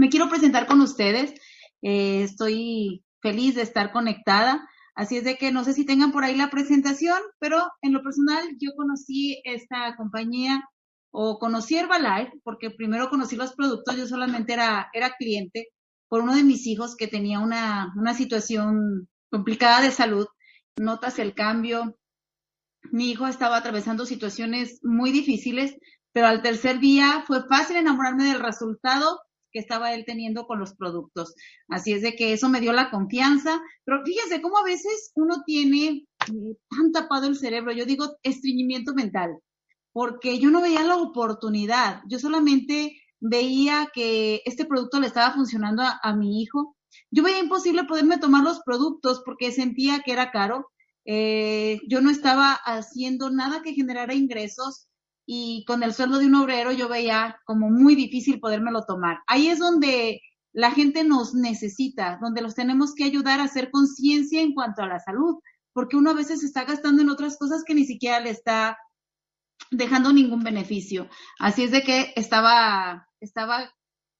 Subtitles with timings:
[0.00, 1.34] Me quiero presentar con ustedes.
[1.82, 4.66] Eh, estoy feliz de estar conectada.
[4.94, 8.02] Así es de que no sé si tengan por ahí la presentación, pero en lo
[8.02, 10.64] personal yo conocí esta compañía
[11.10, 15.68] o conocí Herbalife porque primero conocí los productos, yo solamente era, era cliente
[16.08, 20.26] por uno de mis hijos que tenía una, una situación complicada de salud.
[20.78, 21.98] Notas el cambio.
[22.90, 25.76] Mi hijo estaba atravesando situaciones muy difíciles,
[26.12, 29.20] pero al tercer día fue fácil enamorarme del resultado
[29.52, 31.34] que estaba él teniendo con los productos.
[31.68, 35.42] Así es de que eso me dio la confianza, pero fíjense cómo a veces uno
[35.44, 39.38] tiene eh, tan tapado el cerebro, yo digo estreñimiento mental,
[39.92, 45.82] porque yo no veía la oportunidad, yo solamente veía que este producto le estaba funcionando
[45.82, 46.76] a, mi hijo.
[47.10, 50.70] Yo veía imposible poderme tomar los productos porque sentía que era caro.
[51.04, 54.88] Eh, yo no estaba haciendo nada que generara ingresos
[55.32, 59.20] y con el sueldo de un obrero yo veía como muy difícil podérmelo tomar.
[59.28, 60.20] Ahí es donde
[60.52, 64.88] la gente nos necesita, donde los tenemos que ayudar a hacer conciencia en cuanto a
[64.88, 65.36] la salud,
[65.72, 68.76] porque uno a veces está gastando en otras cosas que ni siquiera le está
[69.70, 71.08] dejando ningún beneficio.
[71.38, 73.72] Así es de que estaba, estaba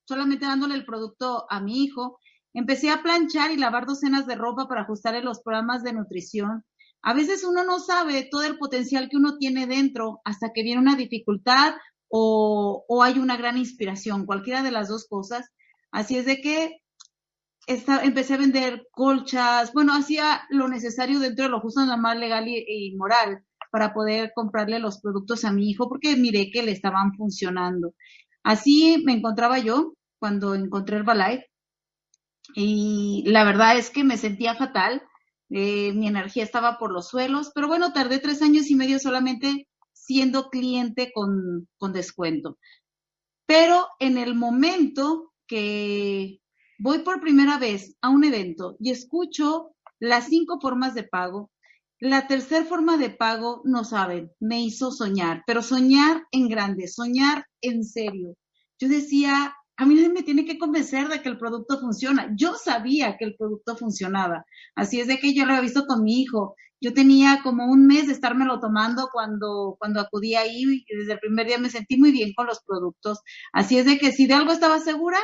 [0.07, 2.19] solamente dándole el producto a mi hijo.
[2.53, 6.63] Empecé a planchar y lavar docenas de ropa para ajustarle los programas de nutrición.
[7.03, 10.81] A veces uno no sabe todo el potencial que uno tiene dentro hasta que viene
[10.81, 11.73] una dificultad
[12.09, 15.49] o, hay una gran inspiración, cualquiera de las dos cosas.
[15.91, 16.77] Así es de que
[17.67, 22.47] empecé a vender colchas, bueno, hacía lo necesario dentro de lo justo, nada más legal
[22.47, 27.13] y, moral para poder comprarle los productos a mi hijo porque miré que le estaban
[27.15, 27.93] funcionando.
[28.43, 31.45] Así me encontraba yo cuando encontré el Herbalife
[32.53, 35.01] y la verdad es que me sentía fatal
[35.51, 39.67] eh, mi energía estaba por los suelos, pero bueno, tardé tres años y medio solamente
[39.91, 42.57] siendo cliente con, con descuento.
[43.45, 46.39] Pero en el momento que
[46.79, 51.51] voy por primera vez a un evento y escucho las cinco formas de pago,
[51.99, 57.45] la tercera forma de pago, no saben, me hizo soñar, pero soñar en grande, soñar
[57.61, 58.35] en serio.
[58.79, 62.31] Yo decía, a mí nadie me tiene que convencer de que el producto funciona.
[62.37, 64.45] Yo sabía que el producto funcionaba.
[64.75, 66.55] Así es de que yo lo había visto con mi hijo.
[66.79, 71.19] Yo tenía como un mes de estármelo tomando cuando, cuando acudí ahí y desde el
[71.19, 73.21] primer día me sentí muy bien con los productos.
[73.53, 75.17] Así es de que si de algo estaba segura,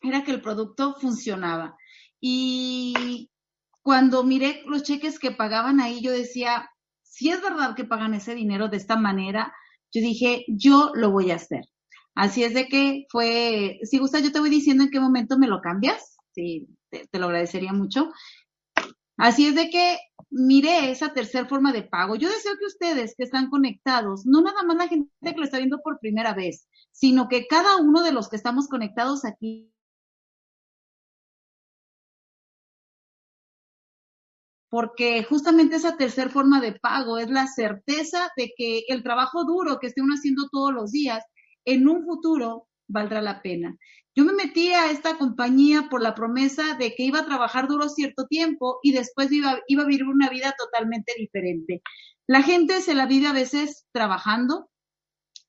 [0.00, 1.76] era que el producto funcionaba.
[2.20, 3.28] Y
[3.82, 6.70] cuando miré los cheques que pagaban ahí, yo decía,
[7.02, 9.52] si es verdad que pagan ese dinero de esta manera,
[9.92, 11.64] yo dije, yo lo voy a hacer.
[12.16, 15.46] Así es de que fue, si gusta, yo te voy diciendo en qué momento me
[15.46, 18.10] lo cambias, sí, te, lo agradecería mucho.
[19.18, 19.98] Así es de que
[20.30, 22.16] mire esa tercera forma de pago.
[22.16, 25.58] Yo deseo que ustedes que están conectados, no nada más la gente que lo está
[25.58, 29.70] viendo por primera vez, sino que cada uno de los que estamos conectados aquí
[34.70, 39.78] porque justamente esa tercera forma de pago es la certeza de que el trabajo duro
[39.78, 41.22] que esté uno haciendo todos los días
[41.66, 43.76] en un futuro valdrá la pena.
[44.14, 47.90] Yo me metí a esta compañía por la promesa de que iba a trabajar duro
[47.90, 51.82] cierto tiempo y después iba, iba a vivir una vida totalmente diferente.
[52.26, 54.70] La gente se la vive a veces trabajando,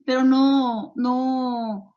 [0.06, 1.96] pero no, no,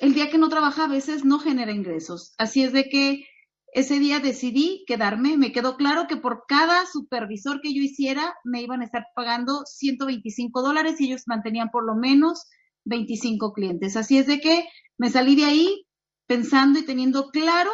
[0.00, 2.34] el día que no trabaja a veces no genera ingresos.
[2.38, 3.26] Así es de que
[3.72, 5.36] ese día decidí quedarme.
[5.36, 9.62] Me quedó claro que por cada supervisor que yo hiciera me iban a estar pagando
[9.66, 12.46] 125 dólares y ellos mantenían por lo menos
[12.84, 13.96] 25 clientes.
[13.96, 14.68] Así es de que
[14.98, 15.86] me salí de ahí
[16.26, 17.70] pensando y teniendo claro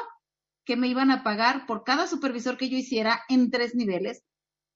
[0.65, 4.23] que me iban a pagar por cada supervisor que yo hiciera en tres niveles.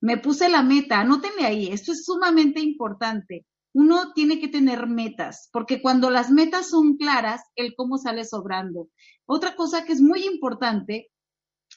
[0.01, 3.47] Me puse la meta, anótenle ahí, esto es sumamente importante.
[3.73, 8.89] Uno tiene que tener metas, porque cuando las metas son claras, el cómo sale sobrando.
[9.27, 11.11] Otra cosa que es muy importante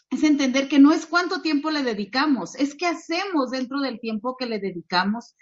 [0.10, 4.36] es entender que no es cuánto tiempo le dedicamos, es qué hacemos dentro del tiempo
[4.38, 5.36] que le dedicamos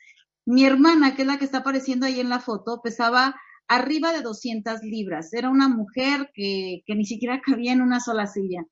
[0.45, 3.35] mi hermana, que es la que está apareciendo ahí en la foto, pesaba
[3.67, 5.33] arriba de 200 libras.
[5.33, 8.63] Era una mujer que, que ni siquiera cabía en una sola silla.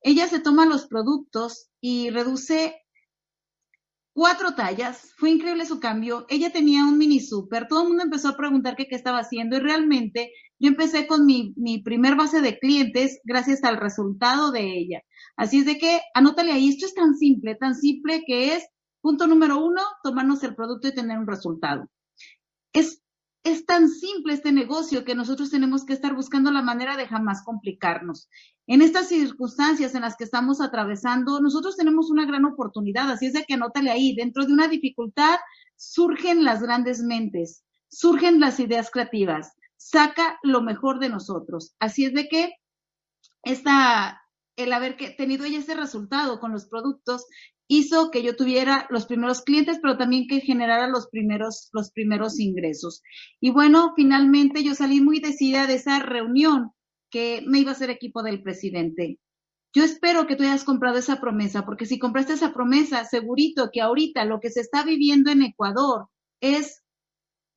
[0.00, 2.74] Ella se toma los productos y reduce
[4.16, 5.12] cuatro tallas.
[5.18, 6.24] Fue increíble su cambio.
[6.30, 7.68] Ella tenía un mini super.
[7.68, 11.26] Todo el mundo empezó a preguntar qué, qué estaba haciendo y realmente yo empecé con
[11.26, 15.02] mi, mi primer base de clientes gracias al resultado de ella.
[15.36, 16.70] Así es de que anótale ahí.
[16.70, 18.64] Esto es tan simple, tan simple que es
[19.06, 21.88] Punto número uno, tomarnos el producto y tener un resultado.
[22.72, 23.04] Es,
[23.44, 27.44] es tan simple este negocio que nosotros tenemos que estar buscando la manera de jamás
[27.44, 28.28] complicarnos.
[28.66, 33.34] En estas circunstancias en las que estamos atravesando, nosotros tenemos una gran oportunidad, así es
[33.34, 35.36] de que anótale ahí, dentro de una dificultad
[35.76, 41.76] surgen las grandes mentes, surgen las ideas creativas, saca lo mejor de nosotros.
[41.78, 42.54] Así es de que
[43.44, 44.20] esta,
[44.56, 47.24] el haber tenido ella ese resultado con los productos
[47.68, 52.38] hizo que yo tuviera los primeros clientes, pero también que generara los primeros, los primeros
[52.38, 53.02] ingresos.
[53.40, 56.72] Y bueno, finalmente yo salí muy decidida de esa reunión
[57.10, 59.18] que me iba a ser equipo del presidente.
[59.72, 63.80] Yo espero que tú hayas comprado esa promesa, porque si compraste esa promesa, segurito que
[63.80, 66.06] ahorita lo que se está viviendo en Ecuador
[66.40, 66.82] es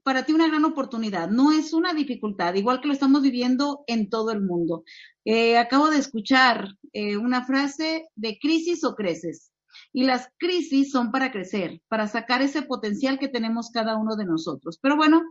[0.04, 4.10] para ti una gran oportunidad, no es una dificultad, igual que lo estamos viviendo en
[4.10, 4.84] todo el mundo.
[5.24, 9.52] Eh, acabo de escuchar eh, una frase de crisis o creces.
[9.92, 14.26] Y las crisis son para crecer, para sacar ese potencial que tenemos cada uno de
[14.26, 14.78] nosotros.
[14.82, 15.24] Pero bueno,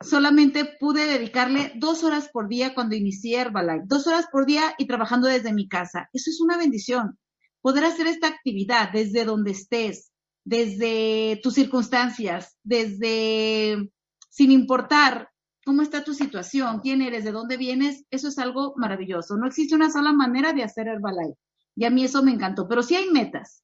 [0.00, 4.86] solamente pude dedicarle dos horas por día cuando inicié Herbalife, dos horas por día y
[4.86, 6.08] trabajando desde mi casa.
[6.12, 7.18] Eso es una bendición.
[7.60, 10.12] Poder hacer esta actividad desde donde estés,
[10.44, 13.90] desde tus circunstancias, desde,
[14.30, 15.30] sin importar
[15.64, 19.36] cómo está tu situación, quién eres, de dónde vienes, eso es algo maravilloso.
[19.36, 21.36] No existe una sola manera de hacer Herbalife.
[21.76, 22.66] Y a mí eso me encantó.
[22.66, 23.62] Pero sí hay metas.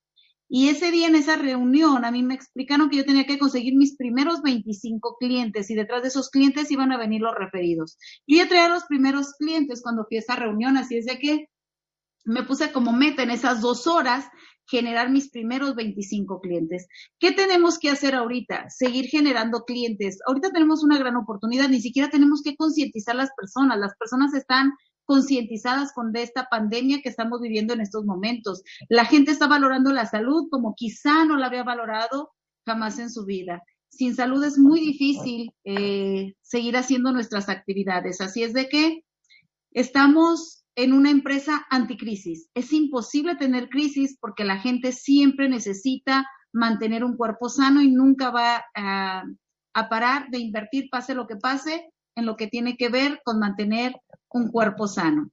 [0.55, 3.75] Y ese día en esa reunión a mí me explicaron que yo tenía que conseguir
[3.75, 7.97] mis primeros 25 clientes y detrás de esos clientes iban a venir los referidos.
[8.27, 11.49] Yo ya traía los primeros clientes cuando fui a esa reunión, así es de que
[12.25, 14.27] me puse como meta en esas dos horas
[14.67, 16.87] generar mis primeros 25 clientes.
[17.19, 18.69] ¿Qué tenemos que hacer ahorita?
[18.69, 20.19] Seguir generando clientes.
[20.27, 23.79] Ahorita tenemos una gran oportunidad, ni siquiera tenemos que concientizar a las personas.
[23.79, 24.73] Las personas están
[25.05, 28.63] concientizadas con esta pandemia que estamos viviendo en estos momentos.
[28.89, 32.33] La gente está valorando la salud como quizá no la había valorado
[32.67, 33.63] jamás en su vida.
[33.89, 38.21] Sin salud es muy difícil eh, seguir haciendo nuestras actividades.
[38.21, 39.05] Así es de que
[39.71, 42.49] estamos en una empresa anticrisis.
[42.55, 48.31] Es imposible tener crisis porque la gente siempre necesita mantener un cuerpo sano y nunca
[48.31, 49.25] va a,
[49.75, 53.39] a parar de invertir, pase lo que pase, en lo que tiene que ver con
[53.39, 53.95] mantener
[54.31, 55.31] un cuerpo sano.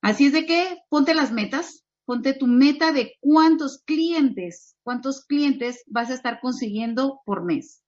[0.00, 5.82] Así es de que ponte las metas, ponte tu meta de cuántos clientes, cuántos clientes
[5.86, 7.82] vas a estar consiguiendo por mes.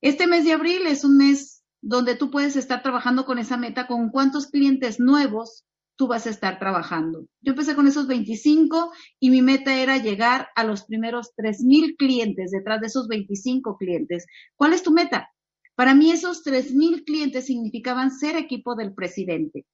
[0.00, 3.86] Este mes de abril es un mes donde tú puedes estar trabajando con esa meta,
[3.86, 5.64] con cuántos clientes nuevos
[5.96, 7.26] tú vas a estar trabajando.
[7.40, 12.50] Yo empecé con esos 25 y mi meta era llegar a los primeros 3,000 clientes
[12.50, 14.26] detrás de esos 25 clientes.
[14.56, 15.31] ¿Cuál es tu meta?
[15.74, 19.66] Para mí esos 3.000 clientes significaban ser equipo del presidente.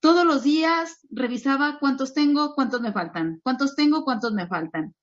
[0.00, 4.94] Todos los días revisaba cuántos tengo, cuántos me faltan, cuántos tengo, cuántos me faltan.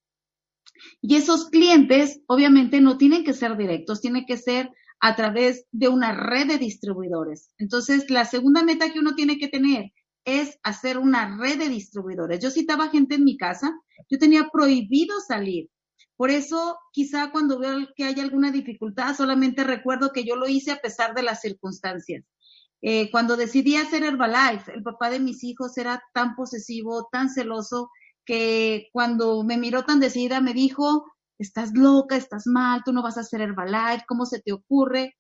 [1.01, 5.87] Y esos clientes obviamente no tienen que ser directos, tienen que ser a través de
[5.87, 7.51] una red de distribuidores.
[7.57, 9.91] Entonces, la segunda meta que uno tiene que tener
[10.25, 12.39] es hacer una red de distribuidores.
[12.39, 13.71] Yo citaba gente en mi casa,
[14.09, 15.69] yo tenía prohibido salir.
[16.17, 20.71] Por eso, quizá cuando veo que hay alguna dificultad, solamente recuerdo que yo lo hice
[20.71, 22.25] a pesar de las circunstancias.
[22.81, 27.91] Eh, cuando decidí hacer Herbalife, el papá de mis hijos era tan posesivo, tan celoso,
[28.25, 31.05] que cuando me miró tan decidida me dijo,
[31.39, 35.15] estás loca, estás mal, tú no vas a hacer Herbalife, ¿cómo se te ocurre?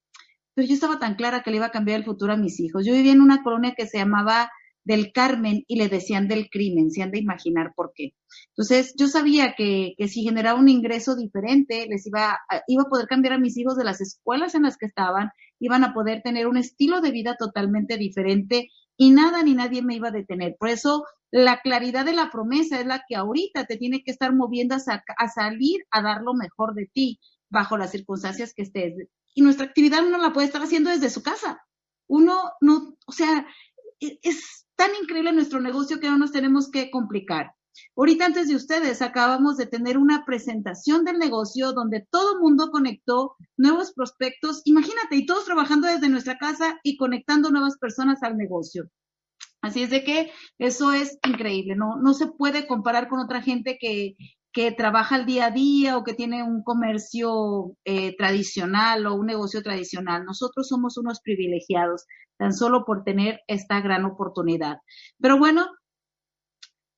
[0.55, 2.85] Pero yo estaba tan clara que le iba a cambiar el futuro a mis hijos.
[2.85, 4.51] Yo vivía en una colonia que se llamaba
[4.87, 8.13] del Carmen y le decían del crimen, se han de imaginar por qué.
[8.51, 12.89] Entonces, yo sabía que, que si generaba un ingreso diferente, les iba a, iba a
[12.89, 15.29] poder cambiar a mis hijos de las escuelas en las que estaban,
[15.59, 19.95] iban a poder tener un estilo de vida totalmente diferente y nada ni nadie me
[19.95, 20.55] iba a detener.
[20.57, 24.33] Por eso, la claridad de la promesa es la que ahorita te tiene que estar
[24.33, 28.95] moviendo a, a salir a dar lo mejor de ti bajo las circunstancias que estés.
[29.35, 31.59] Y nuestra actividad uno la puede estar haciendo desde su casa.
[32.07, 33.45] Uno no, o sea,
[33.99, 37.51] e, es tan increíble nuestro negocio que no nos tenemos que complicar.
[37.95, 42.69] Ahorita antes de ustedes acabamos de tener una presentación del negocio donde todo el mundo
[42.71, 48.37] conectó nuevos prospectos, imagínate, y todos trabajando desde nuestra casa y conectando nuevas personas al
[48.37, 48.89] negocio.
[49.61, 53.77] Así es de que eso es increíble, no, no se puede comparar con otra gente
[53.79, 54.15] que,
[54.57, 59.27] que trabaja el día a día o que tiene un comercio eh, tradicional o un
[59.27, 60.25] negocio tradicional.
[60.25, 64.79] Nosotros somos unos privilegiados, tan solo por tener esta gran oportunidad.
[65.21, 65.67] Pero bueno,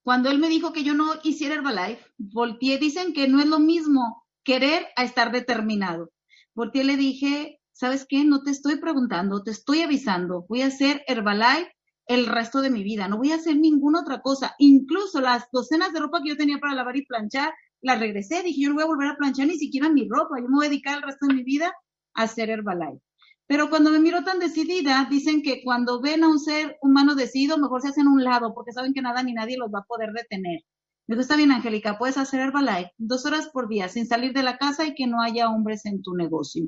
[0.05, 3.59] cuando él me dijo que yo no hiciera Herbalife, volteé, dicen que no es lo
[3.59, 6.13] mismo querer a estar determinado.
[6.55, 8.23] Volteé le dije, ¿sabes qué?
[8.23, 11.73] No te estoy preguntando, te estoy avisando, voy a hacer Herbalife
[12.09, 13.07] el resto de mi vida.
[13.07, 14.55] No voy a hacer ninguna otra cosa.
[14.57, 18.41] Incluso las docenas de ropa que yo tenía para lavar y planchar, las regresé.
[18.41, 20.39] Dije, yo no voy a volver a planchar ni siquiera mi ropa.
[20.39, 21.71] Yo me voy a dedicar el resto de mi vida
[22.15, 22.99] a hacer Herbalife.
[23.45, 27.59] Pero cuando me miro tan decidida, dicen que cuando ven a un ser humano decidido,
[27.59, 30.11] mejor se hacen un lado, porque saben que nada ni nadie los va a poder
[30.11, 30.61] detener.
[31.05, 34.57] Me gusta bien, Angélica, puedes hacer Herbalife dos horas por día sin salir de la
[34.57, 36.65] casa y que no haya hombres en tu negocio.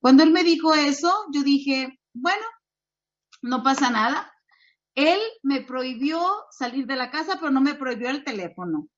[0.00, 2.44] Cuando él me dijo eso, yo dije, bueno,
[3.42, 4.33] no pasa nada.
[4.94, 6.20] Él me prohibió
[6.50, 8.88] salir de la casa, pero no me prohibió el teléfono.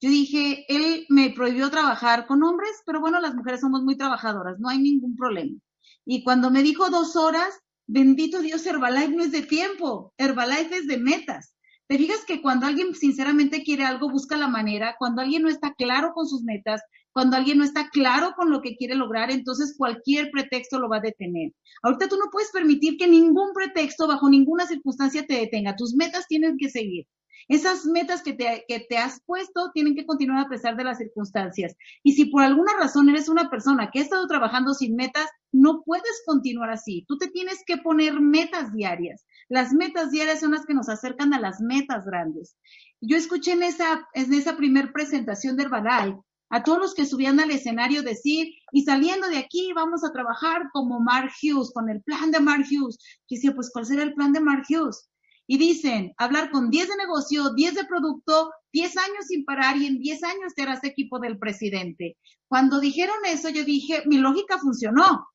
[0.00, 4.58] Yo dije, él me prohibió trabajar con hombres, pero bueno, las mujeres somos muy trabajadoras,
[4.58, 5.58] no hay ningún problema.
[6.04, 10.86] Y cuando me dijo dos horas, bendito Dios, Herbalife no es de tiempo, Herbalife es
[10.86, 11.54] de metas.
[11.86, 15.72] Te fijas que cuando alguien sinceramente quiere algo, busca la manera, cuando alguien no está
[15.74, 16.82] claro con sus metas,
[17.16, 20.98] cuando alguien no está claro con lo que quiere lograr, entonces cualquier pretexto lo va
[20.98, 21.50] a detener.
[21.82, 25.76] Ahorita tú no puedes permitir que ningún pretexto, bajo ninguna circunstancia, te detenga.
[25.76, 27.06] Tus metas tienen que seguir.
[27.48, 30.98] Esas metas que te, que te, has puesto tienen que continuar a pesar de las
[30.98, 31.74] circunstancias.
[32.02, 35.84] Y si por alguna razón eres una persona que ha estado trabajando sin metas, no
[35.86, 37.06] puedes continuar así.
[37.08, 39.24] Tú te tienes que poner metas diarias.
[39.48, 42.58] Las metas diarias son las que nos acercan a las metas grandes.
[43.00, 47.40] Yo escuché en esa, en esa primer presentación de Herbalife a todos los que subían
[47.40, 52.02] al escenario decir, y saliendo de aquí vamos a trabajar como Mark Hughes, con el
[52.02, 52.98] plan de Mark Hughes.
[53.28, 55.08] Yo decía, pues, ¿cuál será el plan de Mark Hughes?
[55.48, 59.86] Y dicen, hablar con 10 de negocio, 10 de producto, 10 años sin parar y
[59.86, 62.16] en 10 años serás equipo del presidente.
[62.48, 65.28] Cuando dijeron eso, yo dije, mi lógica funcionó.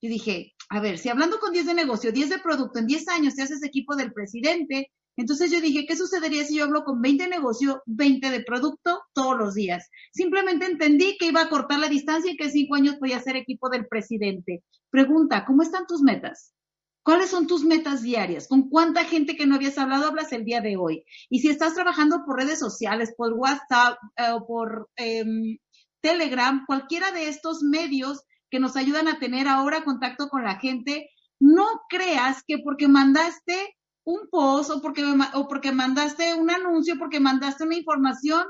[0.00, 3.08] Yo dije, a ver, si hablando con 10 de negocio, 10 de producto, en 10
[3.08, 7.02] años te haces equipo del presidente, entonces yo dije, ¿qué sucedería si yo hablo con
[7.02, 9.90] 20 de negocio, 20 de producto todos los días?
[10.12, 13.34] Simplemente entendí que iba a cortar la distancia y que en 5 años podía ser
[13.34, 14.62] equipo del presidente.
[14.90, 16.54] Pregunta, ¿cómo están tus metas?
[17.02, 18.46] ¿Cuáles son tus metas diarias?
[18.46, 21.04] ¿Con cuánta gente que no habías hablado hablas el día de hoy?
[21.28, 25.58] Y si estás trabajando por redes sociales, por WhatsApp eh, o por em,
[26.00, 31.10] Telegram, cualquiera de estos medios que nos ayudan a tener ahora contacto con la gente,
[31.40, 33.74] no creas que porque mandaste
[34.08, 38.46] un post o porque, o porque mandaste un anuncio, porque mandaste una información,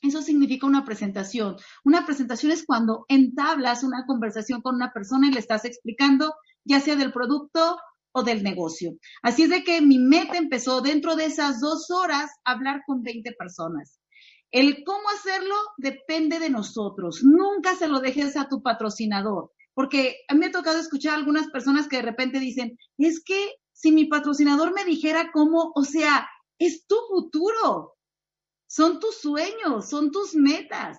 [0.00, 1.56] eso significa una presentación.
[1.84, 6.80] Una presentación es cuando entablas una conversación con una persona y le estás explicando, ya
[6.80, 7.76] sea del producto
[8.12, 8.96] o del negocio.
[9.22, 13.32] Así es de que mi meta empezó dentro de esas dos horas hablar con 20
[13.32, 14.00] personas.
[14.50, 17.22] El cómo hacerlo depende de nosotros.
[17.22, 21.16] Nunca se lo dejes a tu patrocinador, porque a mí me ha tocado escuchar a
[21.16, 25.84] algunas personas que de repente dicen, es que si mi patrocinador me dijera cómo, o
[25.84, 27.96] sea, es tu futuro,
[28.66, 30.98] son tus sueños, son tus metas.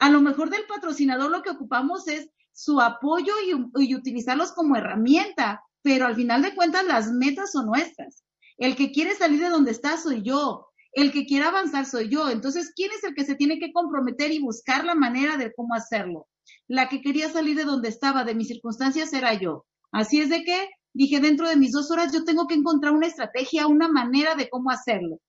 [0.00, 3.32] A lo mejor del patrocinador lo que ocupamos es su apoyo
[3.76, 8.24] y, utilizarlos como herramienta, pero al final de cuentas las metas son nuestras.
[8.58, 10.66] El que quiere salir de donde está soy yo.
[10.90, 12.28] El que quiere avanzar soy yo.
[12.28, 15.74] Entonces, ¿quién es el que se tiene que comprometer y buscar la manera de cómo
[15.74, 16.26] hacerlo?
[16.66, 19.64] La que quería salir de donde estaba, de mis circunstancias, era yo.
[19.92, 23.06] Así es de que dije, dentro de mis dos horas yo tengo que encontrar una
[23.06, 25.20] estrategia, una manera de cómo hacerlo.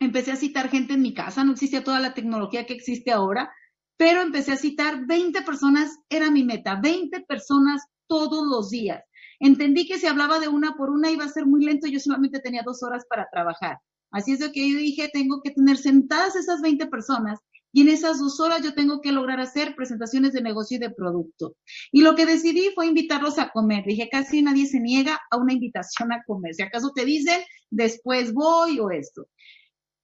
[0.00, 3.52] Empecé a citar gente en mi casa, no existía toda la tecnología que existe ahora,
[3.96, 9.02] pero empecé a citar 20 personas, era mi meta, 20 personas todos los días.
[9.40, 12.40] Entendí que si hablaba de una por una iba a ser muy lento, yo solamente
[12.40, 13.78] tenía dos horas para trabajar.
[14.10, 17.40] Así es de que yo dije, tengo que tener sentadas esas 20 personas
[17.74, 20.90] y en esas dos horas yo tengo que lograr hacer presentaciones de negocio y de
[20.90, 21.56] producto.
[21.90, 23.84] Y lo que decidí fue invitarlos a comer.
[23.84, 26.54] Dije, casi nadie se niega a una invitación a comer.
[26.54, 27.40] Si acaso te dicen,
[27.70, 29.26] después voy o esto.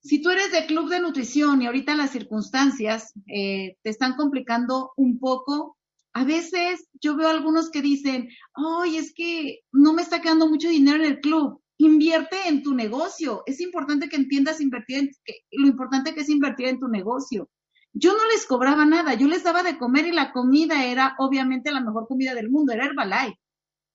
[0.03, 4.91] Si tú eres de club de nutrición y ahorita las circunstancias eh, te están complicando
[4.97, 5.79] un poco,
[6.13, 10.69] a veces yo veo algunos que dicen, ay, es que no me está quedando mucho
[10.69, 11.63] dinero en el club.
[11.79, 13.45] Invierte en tu negocio.
[13.47, 15.11] Es importante que entiendas invertir en,
[15.53, 17.49] lo importante que es invertir en tu negocio
[17.93, 21.73] yo no les cobraba nada, yo les daba de comer y la comida era obviamente
[21.73, 23.39] la mejor comida del mundo, era Herbalife.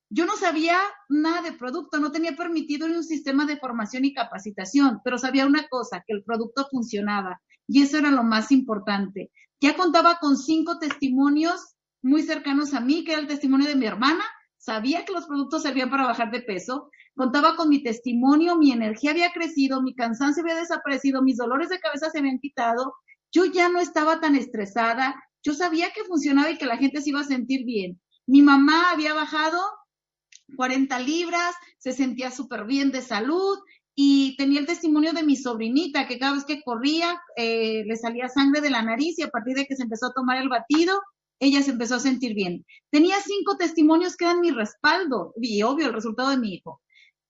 [0.08, 5.00] Yo no sabía nada de producto, no tenía permitido un sistema de formación y capacitación,
[5.02, 9.32] pero sabía una cosa, que el producto funcionaba y eso era lo más importante.
[9.60, 13.86] Ya contaba con cinco testimonios muy cercanos a mí, que era el testimonio de mi
[13.86, 14.24] hermana,
[14.58, 19.10] sabía que los productos servían para bajar de peso, contaba con mi testimonio, mi energía
[19.10, 22.94] había crecido, mi cansancio había desaparecido, mis dolores de cabeza se habían quitado,
[23.32, 27.10] yo ya no estaba tan estresada, yo sabía que funcionaba y que la gente se
[27.10, 28.00] iba a sentir bien.
[28.26, 29.60] Mi mamá había bajado
[30.56, 33.58] 40 libras, se sentía súper bien de salud
[33.94, 38.28] y tenía el testimonio de mi sobrinita que cada vez que corría eh, le salía
[38.28, 41.00] sangre de la nariz y a partir de que se empezó a tomar el batido,
[41.40, 42.64] ella se empezó a sentir bien.
[42.90, 46.80] Tenía cinco testimonios que eran mi respaldo y obvio el resultado de mi hijo.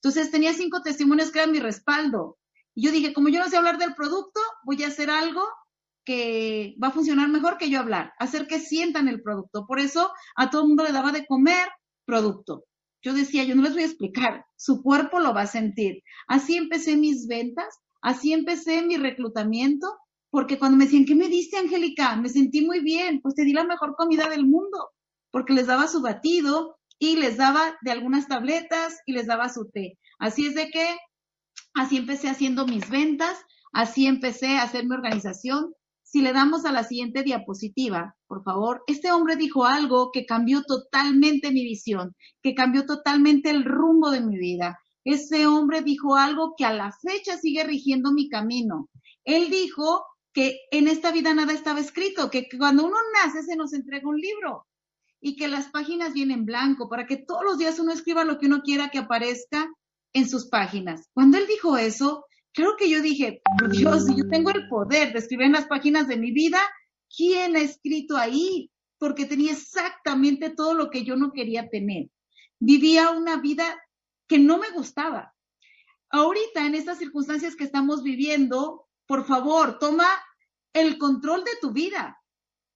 [0.02, 2.38] Entonces tenía cinco testimonios que eran mi respaldo.
[2.74, 5.42] Y yo dije, como yo no sé hablar del producto, voy a hacer algo
[6.06, 9.66] que va a funcionar mejor que yo hablar, hacer que sientan el producto.
[9.66, 11.68] Por eso a todo el mundo le daba de comer
[12.06, 12.64] producto.
[13.02, 16.02] Yo decía, yo no les voy a explicar, su cuerpo lo va a sentir.
[16.26, 19.86] Así empecé mis ventas, así empecé mi reclutamiento,
[20.30, 22.16] porque cuando me decían, ¿qué me diste, Angélica?
[22.16, 24.90] Me sentí muy bien, pues te di la mejor comida del mundo,
[25.30, 29.70] porque les daba su batido, y les daba de algunas tabletas y les daba su
[29.70, 29.98] té.
[30.18, 30.96] Así es de que
[31.74, 33.38] así empecé haciendo mis ventas,
[33.72, 35.74] así empecé a hacer mi organización.
[36.08, 40.62] Si le damos a la siguiente diapositiva, por favor, este hombre dijo algo que cambió
[40.62, 44.78] totalmente mi visión, que cambió totalmente el rumbo de mi vida.
[45.04, 48.88] Ese hombre dijo algo que a la fecha sigue rigiendo mi camino.
[49.24, 53.72] Él dijo que en esta vida nada estaba escrito, que cuando uno nace se nos
[53.72, 54.64] entrega un libro
[55.20, 58.38] y que las páginas vienen en blanco para que todos los días uno escriba lo
[58.38, 59.68] que uno quiera que aparezca
[60.12, 61.08] en sus páginas.
[61.12, 62.25] Cuando él dijo eso,
[62.56, 65.66] creo que yo dije, por Dios, si yo tengo el poder de escribir en las
[65.66, 66.58] páginas de mi vida,
[67.14, 68.72] ¿quién ha escrito ahí?
[68.98, 72.08] Porque tenía exactamente todo lo que yo no quería tener.
[72.58, 73.78] Vivía una vida
[74.26, 75.34] que no me gustaba.
[76.08, 80.08] Ahorita, en estas circunstancias que estamos viviendo, por favor, toma
[80.72, 82.18] el control de tu vida.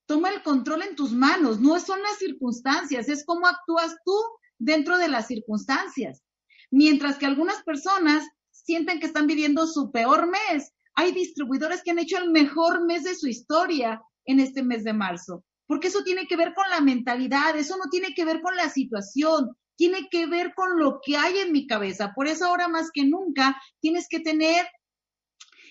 [0.05, 1.59] Toma el control en tus manos.
[1.59, 4.13] No son las circunstancias, es cómo actúas tú
[4.59, 6.21] dentro de las circunstancias.
[6.69, 8.27] Mientras que algunas personas
[8.63, 13.03] sienten que están viviendo su peor mes, hay distribuidores que han hecho el mejor mes
[13.03, 15.43] de su historia en este mes de marzo.
[15.65, 18.69] Porque eso tiene que ver con la mentalidad, eso no tiene que ver con la
[18.69, 22.11] situación, tiene que ver con lo que hay en mi cabeza.
[22.13, 24.67] Por eso ahora más que nunca tienes que tener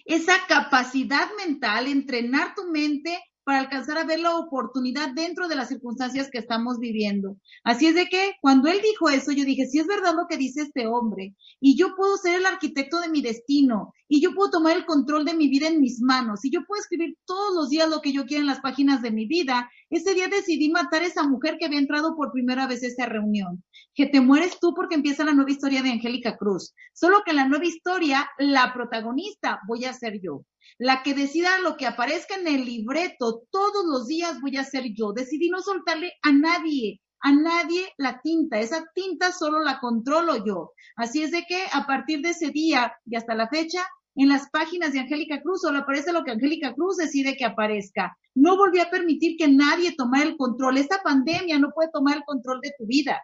[0.07, 5.69] esa capacidad mental, entrenar tu mente para alcanzar a ver la oportunidad dentro de las
[5.69, 7.37] circunstancias que estamos viviendo.
[7.65, 10.37] Así es de que cuando él dijo eso, yo dije, si es verdad lo que
[10.37, 14.51] dice este hombre, y yo puedo ser el arquitecto de mi destino, y yo puedo
[14.51, 17.71] tomar el control de mi vida en mis manos, y yo puedo escribir todos los
[17.71, 21.03] días lo que yo quiera en las páginas de mi vida, ese día decidí matar
[21.03, 23.65] a esa mujer que había entrado por primera vez a esta reunión.
[23.95, 26.75] Que te mueres tú porque empieza la nueva historia de Angélica Cruz.
[26.93, 30.45] Solo que la nueva historia, la protagonista voy a ser yo
[30.79, 34.85] la que decida lo que aparezca en el libreto todos los días voy a ser
[34.95, 35.13] yo.
[35.13, 38.59] Decidí no soltarle a nadie, a nadie la tinta.
[38.59, 40.73] Esa tinta solo la controlo yo.
[40.97, 43.87] Así es de que a partir de ese día y hasta la fecha,
[44.17, 48.17] en las páginas de Angélica Cruz solo aparece lo que Angélica Cruz decide que aparezca.
[48.35, 50.79] No volví a permitir que nadie tomara el control.
[50.79, 53.21] Esta pandemia no puede tomar el control de tu vida.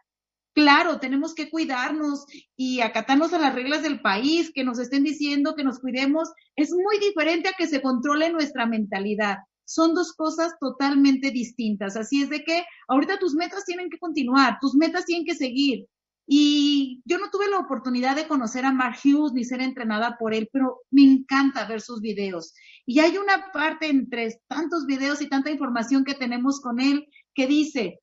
[0.56, 2.24] Claro, tenemos que cuidarnos
[2.56, 6.30] y acatarnos a las reglas del país, que nos estén diciendo que nos cuidemos.
[6.56, 9.36] Es muy diferente a que se controle nuestra mentalidad.
[9.66, 11.94] Son dos cosas totalmente distintas.
[11.98, 15.84] Así es de que ahorita tus metas tienen que continuar, tus metas tienen que seguir.
[16.26, 20.32] Y yo no tuve la oportunidad de conocer a Mark Hughes ni ser entrenada por
[20.32, 22.54] él, pero me encanta ver sus videos.
[22.86, 27.46] Y hay una parte entre tantos videos y tanta información que tenemos con él que
[27.46, 28.00] dice,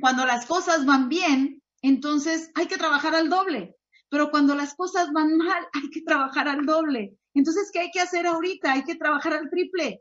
[0.00, 3.76] cuando las cosas van bien, entonces hay que trabajar al doble.
[4.08, 7.18] Pero cuando las cosas van mal, hay que trabajar al doble.
[7.34, 8.72] Entonces, ¿qué hay que hacer ahorita?
[8.72, 10.00] Hay que trabajar al triple,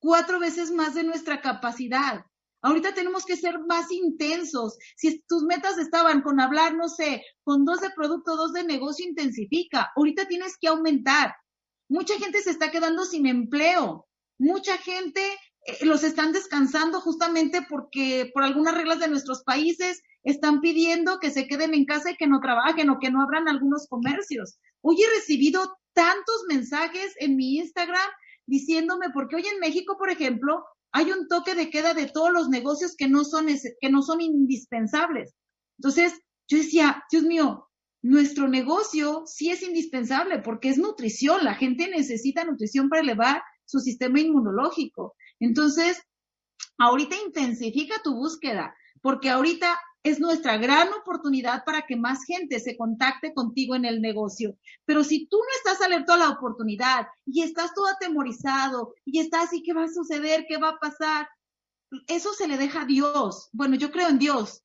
[0.00, 2.24] cuatro veces más de nuestra capacidad.
[2.62, 4.76] Ahorita tenemos que ser más intensos.
[4.96, 9.06] Si tus metas estaban con hablar, no sé, con dos de producto, dos de negocio,
[9.06, 9.90] intensifica.
[9.96, 11.34] Ahorita tienes que aumentar.
[11.88, 14.08] Mucha gente se está quedando sin empleo.
[14.38, 15.22] Mucha gente
[15.66, 21.30] eh, los están descansando justamente porque por algunas reglas de nuestros países están pidiendo que
[21.30, 24.58] se queden en casa y que no trabajen o que no abran algunos comercios.
[24.82, 28.08] Hoy he recibido tantos mensajes en mi Instagram
[28.46, 32.48] diciéndome, porque hoy en México, por ejemplo, hay un toque de queda de todos los
[32.48, 35.34] negocios que no son, que no son indispensables.
[35.78, 36.14] Entonces,
[36.48, 37.68] yo decía, Dios mío,
[38.02, 41.44] nuestro negocio sí es indispensable porque es nutrición.
[41.44, 45.14] La gente necesita nutrición para elevar su sistema inmunológico.
[45.38, 46.02] Entonces,
[46.78, 52.76] ahorita intensifica tu búsqueda, porque ahorita es nuestra gran oportunidad para que más gente se
[52.76, 54.56] contacte contigo en el negocio.
[54.86, 59.48] Pero si tú no estás alerta a la oportunidad y estás todo atemorizado y estás
[59.48, 60.46] así, ¿qué va a suceder?
[60.48, 61.28] ¿Qué va a pasar?
[62.06, 63.50] Eso se le deja a Dios.
[63.52, 64.62] Bueno, yo creo en Dios.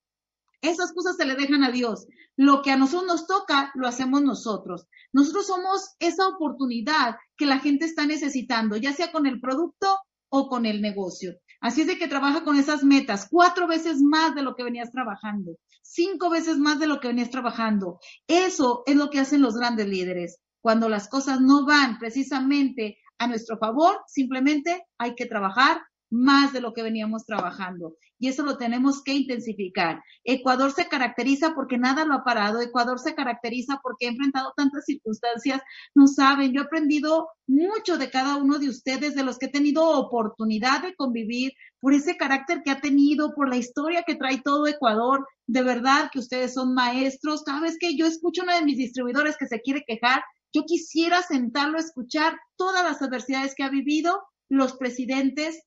[0.62, 2.08] Esas cosas se le dejan a Dios.
[2.38, 4.88] Lo que a nosotros nos toca, lo hacemos nosotros.
[5.12, 10.48] Nosotros somos esa oportunidad que la gente está necesitando, ya sea con el producto o
[10.48, 11.36] con el negocio.
[11.66, 14.92] Así es de que trabaja con esas metas, cuatro veces más de lo que venías
[14.92, 18.00] trabajando, cinco veces más de lo que venías trabajando.
[18.28, 20.38] Eso es lo que hacen los grandes líderes.
[20.62, 25.82] Cuando las cosas no van precisamente a nuestro favor, simplemente hay que trabajar
[26.16, 27.96] más de lo que veníamos trabajando.
[28.18, 30.02] Y eso lo tenemos que intensificar.
[30.24, 32.62] Ecuador se caracteriza porque nada lo ha parado.
[32.62, 35.62] Ecuador se caracteriza porque ha enfrentado tantas circunstancias.
[35.94, 39.52] No saben, yo he aprendido mucho de cada uno de ustedes, de los que he
[39.52, 41.52] tenido oportunidad de convivir,
[41.82, 45.28] por ese carácter que ha tenido, por la historia que trae todo Ecuador.
[45.46, 47.44] De verdad que ustedes son maestros.
[47.44, 50.24] Cada vez que yo escucho a uno de mis distribuidores que se quiere quejar,
[50.54, 55.62] yo quisiera sentarlo a escuchar todas las adversidades que ha vivido, los presidentes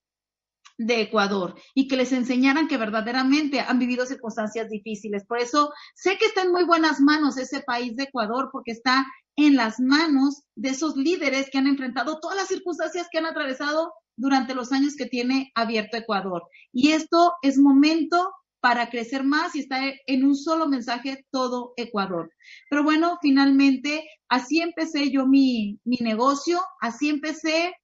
[0.78, 5.26] de Ecuador y que les enseñaran que verdaderamente han vivido circunstancias difíciles.
[5.26, 9.04] Por eso sé que está en muy buenas manos ese país de Ecuador, porque está
[9.36, 13.92] en las manos de esos líderes que han enfrentado todas las circunstancias que han atravesado
[14.16, 16.44] durante los años que tiene abierto Ecuador.
[16.72, 22.32] Y esto es momento para crecer más y está en un solo mensaje todo Ecuador.
[22.70, 27.74] Pero bueno, finalmente así empecé yo mi, mi negocio, así empecé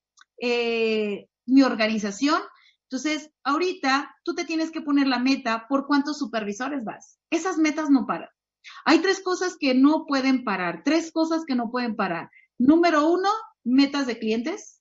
[0.40, 2.40] eh, mi organización
[2.94, 7.18] entonces, ahorita tú te tienes que poner la meta por cuántos supervisores vas.
[7.28, 8.28] Esas metas no paran.
[8.84, 12.30] Hay tres cosas que no pueden parar, tres cosas que no pueden parar.
[12.56, 13.28] Número uno,
[13.64, 14.80] metas de clientes.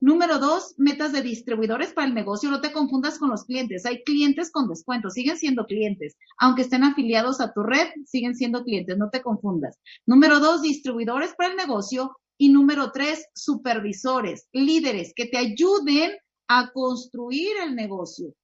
[0.00, 2.50] Número dos, metas de distribuidores para el negocio.
[2.50, 3.86] No te confundas con los clientes.
[3.86, 6.18] Hay clientes con descuento, siguen siendo clientes.
[6.40, 9.78] Aunque estén afiliados a tu red, siguen siendo clientes, no te confundas.
[10.04, 12.18] Número dos, distribuidores para el negocio.
[12.36, 16.12] Y número tres, supervisores, líderes que te ayuden
[16.52, 18.34] a construir el negocio.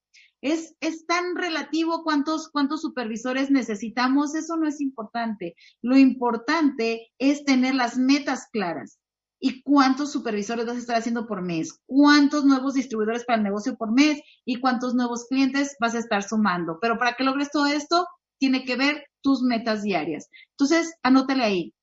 [0.41, 5.57] Es, es tan relativo cuántos, cuántos supervisores necesitamos, eso no es importante.
[5.83, 9.01] Lo importante es tener las metas claras.
[9.41, 11.81] ¿Y cuántos supervisores vas a estar haciendo por mes?
[11.85, 14.21] ¿Cuántos nuevos distribuidores para el negocio por mes?
[14.45, 16.79] ¿Y cuántos nuevos clientes vas a estar sumando?
[16.81, 18.07] Pero para que logres todo esto,
[18.39, 20.31] tiene que ver tus metas diarias.
[20.53, 21.75] Entonces, anótale ahí.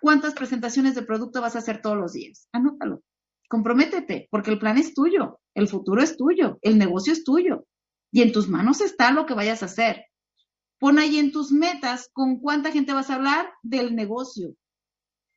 [0.00, 2.48] ¿Cuántas presentaciones de producto vas a hacer todos los días?
[2.52, 3.02] Anótalo.
[3.48, 7.66] Comprométete, porque el plan es tuyo, el futuro es tuyo, el negocio es tuyo.
[8.12, 10.04] Y en tus manos está lo que vayas a hacer.
[10.78, 14.54] Pon ahí en tus metas con cuánta gente vas a hablar del negocio.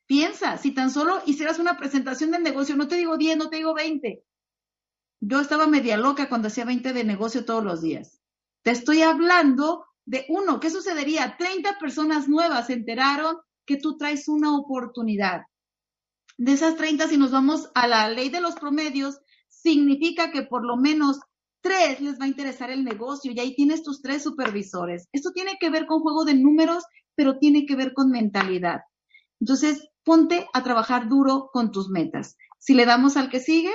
[0.06, 3.56] Piensa, si tan solo hicieras una presentación del negocio, no te digo 10, no te
[3.56, 4.22] digo 20.
[5.20, 8.20] Yo estaba media loca cuando hacía 20 de negocio todos los días.
[8.62, 11.36] Te estoy hablando de uno, ¿qué sucedería?
[11.38, 15.42] 30 personas nuevas se enteraron que tú traes una oportunidad
[16.38, 20.64] de esas 30, si nos vamos a la ley de los promedios, significa que por
[20.64, 21.20] lo menos
[21.60, 25.08] tres les va a interesar el negocio y ahí tienes tus tres supervisores.
[25.12, 28.80] Esto tiene que ver con juego de números, pero tiene que ver con mentalidad.
[29.40, 32.36] Entonces, ponte a trabajar duro con tus metas.
[32.58, 33.72] Si le damos al que sigue,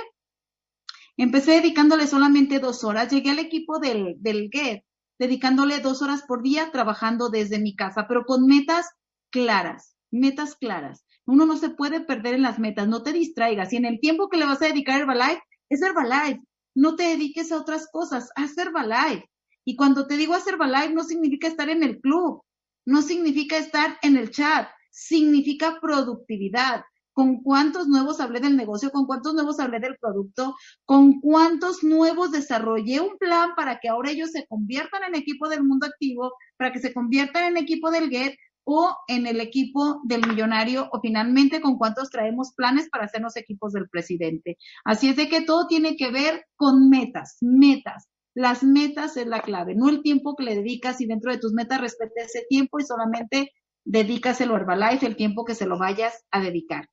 [1.16, 3.10] empecé dedicándole solamente dos horas.
[3.10, 4.84] Llegué al equipo del, del GET,
[5.18, 8.86] dedicándole dos horas por día trabajando desde mi casa, pero con metas
[9.30, 11.04] claras, metas claras.
[11.28, 13.70] Uno no se puede perder en las metas, no te distraigas.
[13.74, 16.40] Y en el tiempo que le vas a dedicar a Herbalife, es Herbalife.
[16.74, 19.28] No te dediques a otras cosas, haz Herbalife.
[19.62, 22.42] Y cuando te digo hacer Herbalife, no significa estar en el club,
[22.86, 26.82] no significa estar en el chat, significa productividad.
[27.12, 28.90] ¿Con cuántos nuevos hablé del negocio?
[28.90, 30.54] ¿Con cuántos nuevos hablé del producto?
[30.86, 35.62] ¿Con cuántos nuevos desarrollé un plan para que ahora ellos se conviertan en equipo del
[35.62, 40.26] mundo activo, para que se conviertan en equipo del GET, o en el equipo del
[40.26, 44.58] millonario o finalmente con cuántos traemos planes para hacernos equipos del presidente.
[44.84, 48.08] Así es de que todo tiene que ver con metas, metas.
[48.34, 51.52] Las metas es la clave, no el tiempo que le dedicas y dentro de tus
[51.52, 53.52] metas respete ese tiempo y solamente
[53.84, 56.88] dedícaselo a Herbalife el tiempo que se lo vayas a dedicar.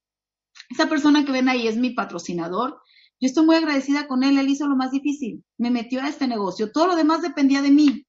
[0.69, 2.81] Esa persona que ven ahí es mi patrocinador.
[3.19, 6.27] Yo estoy muy agradecida con él, él hizo lo más difícil, me metió a este
[6.27, 6.71] negocio.
[6.71, 8.04] Todo lo demás dependía de mí,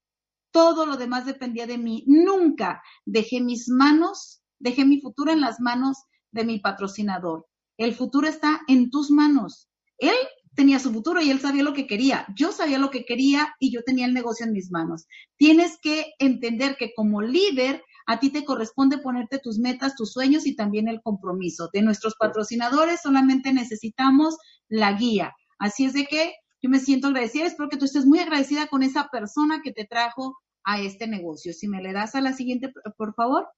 [0.57, 2.03] todo lo demás dependía de mí.
[2.07, 5.99] Nunca dejé mis manos, dejé mi futuro en las manos
[6.31, 7.47] de mi patrocinador.
[7.77, 9.69] El futuro está en tus manos.
[9.99, 10.15] Él
[10.55, 12.27] tenía su futuro y él sabía lo que quería.
[12.35, 15.05] Yo sabía lo que quería y yo tenía el negocio en mis manos.
[15.37, 20.47] Tienes que entender que como líder a ti te corresponde ponerte tus metas, tus sueños
[20.47, 21.69] y también el compromiso.
[21.71, 24.39] De nuestros patrocinadores solamente necesitamos
[24.69, 25.35] la guía.
[25.59, 28.83] Así es de que yo me siento agradecida, espero que tú estés muy agradecida con
[28.83, 30.35] esa persona que te trajo
[30.67, 31.55] a este negocio.
[31.55, 33.49] Si me le das a la siguiente, por favor.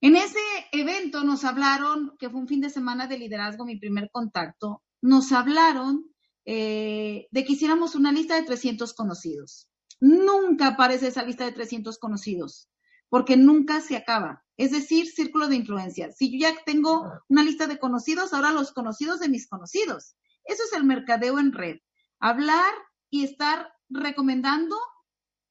[0.00, 0.38] En ese
[0.72, 5.32] evento nos hablaron, que fue un fin de semana de liderazgo, mi primer contacto, nos
[5.32, 6.06] hablaron
[6.46, 9.68] eh, de que hiciéramos una lista de 300 conocidos.
[9.98, 12.70] Nunca aparece esa lista de 300 conocidos,
[13.10, 14.44] porque nunca se acaba.
[14.56, 16.12] Es decir, círculo de influencia.
[16.12, 20.14] Si yo ya tengo una lista de conocidos, ahora los conocidos de mis conocidos.
[20.44, 21.78] Eso es el mercadeo en red.
[22.20, 22.72] Hablar
[23.10, 24.76] y estar recomendando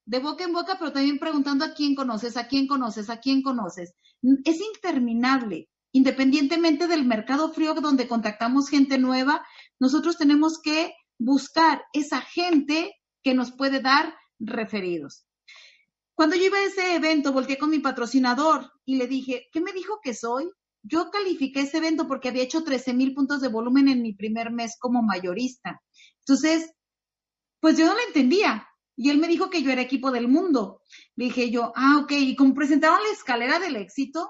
[0.05, 3.43] de boca en boca, pero también preguntando a quién conoces, a quién conoces, a quién
[3.43, 3.93] conoces.
[4.43, 5.69] Es interminable.
[5.91, 9.45] Independientemente del mercado frío donde contactamos gente nueva,
[9.79, 15.25] nosotros tenemos que buscar esa gente que nos puede dar referidos.
[16.15, 19.73] Cuando yo iba a ese evento, volteé con mi patrocinador y le dije, ¿qué me
[19.73, 20.49] dijo que soy?
[20.81, 24.51] Yo califiqué ese evento porque había hecho 13 mil puntos de volumen en mi primer
[24.51, 25.81] mes como mayorista.
[26.19, 26.71] Entonces,
[27.59, 28.67] pues yo no lo entendía.
[28.95, 30.81] Y él me dijo que yo era equipo del mundo.
[31.15, 32.11] Le dije yo, ah, ok.
[32.11, 34.29] Y como presentaron la escalera del éxito,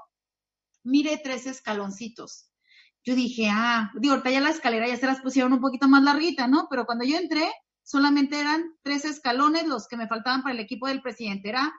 [0.84, 2.50] mire tres escaloncitos.
[3.04, 6.04] Yo dije, ah, digo, ahorita ya la escalera ya se las pusieron un poquito más
[6.04, 6.68] larguita, ¿no?
[6.70, 7.52] Pero cuando yo entré,
[7.84, 11.50] solamente eran tres escalones los que me faltaban para el equipo del presidente.
[11.50, 11.74] Era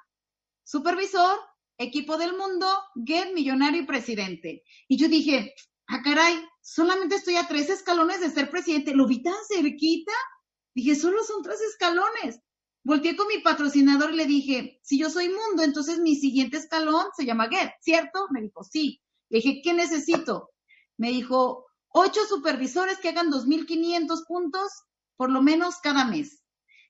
[0.64, 1.38] supervisor,
[1.78, 2.66] equipo del mundo,
[3.06, 4.64] get, millonario y presidente.
[4.88, 5.54] Y yo dije,
[5.86, 8.94] ah, caray, solamente estoy a tres escalones de ser presidente.
[8.94, 10.12] Lo vi tan cerquita.
[10.74, 12.40] Dije, solo son tres escalones.
[12.82, 17.06] Volteé con mi patrocinador y le dije, si yo soy mundo, entonces mi siguiente escalón
[17.16, 18.26] se llama Get, ¿cierto?
[18.30, 19.02] Me dijo, sí.
[19.28, 20.50] Le dije, ¿qué necesito?
[20.96, 24.72] Me dijo, ocho supervisores que hagan 2.500 puntos
[25.16, 26.42] por lo menos cada mes.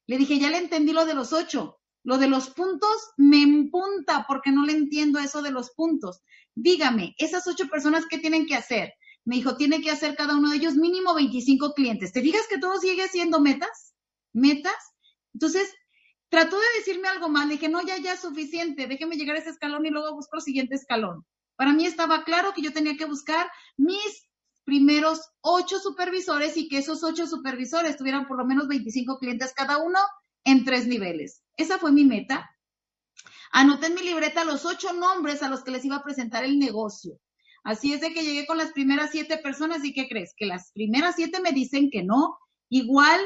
[0.06, 1.80] Le dije, ya le entendí lo de los ocho.
[2.02, 6.22] Lo de los puntos me empunta porque no le entiendo eso de los puntos.
[6.54, 8.94] Dígame, esas ocho personas, ¿qué tienen que hacer?
[9.24, 12.12] Me dijo, tiene que hacer cada uno de ellos mínimo 25 clientes.
[12.12, 13.94] ¿Te fijas que todo sigue siendo metas?
[14.32, 14.94] ¿Metas?
[15.34, 15.72] Entonces,
[16.28, 17.46] trató de decirme algo más.
[17.46, 18.86] Le dije, no, ya, ya, suficiente.
[18.86, 21.24] Déjeme llegar a ese escalón y luego busco el siguiente escalón.
[21.56, 24.28] Para mí estaba claro que yo tenía que buscar mis
[24.64, 29.78] primeros ocho supervisores y que esos ocho supervisores tuvieran por lo menos 25 clientes cada
[29.78, 29.98] uno
[30.44, 31.42] en tres niveles.
[31.56, 32.50] Esa fue mi meta.
[33.52, 36.58] Anoté en mi libreta los ocho nombres a los que les iba a presentar el
[36.58, 37.18] negocio.
[37.64, 40.32] Así es de que llegué con las primeras siete personas y ¿qué crees?
[40.36, 42.38] Que las primeras siete me dicen que no.
[42.68, 43.20] Igual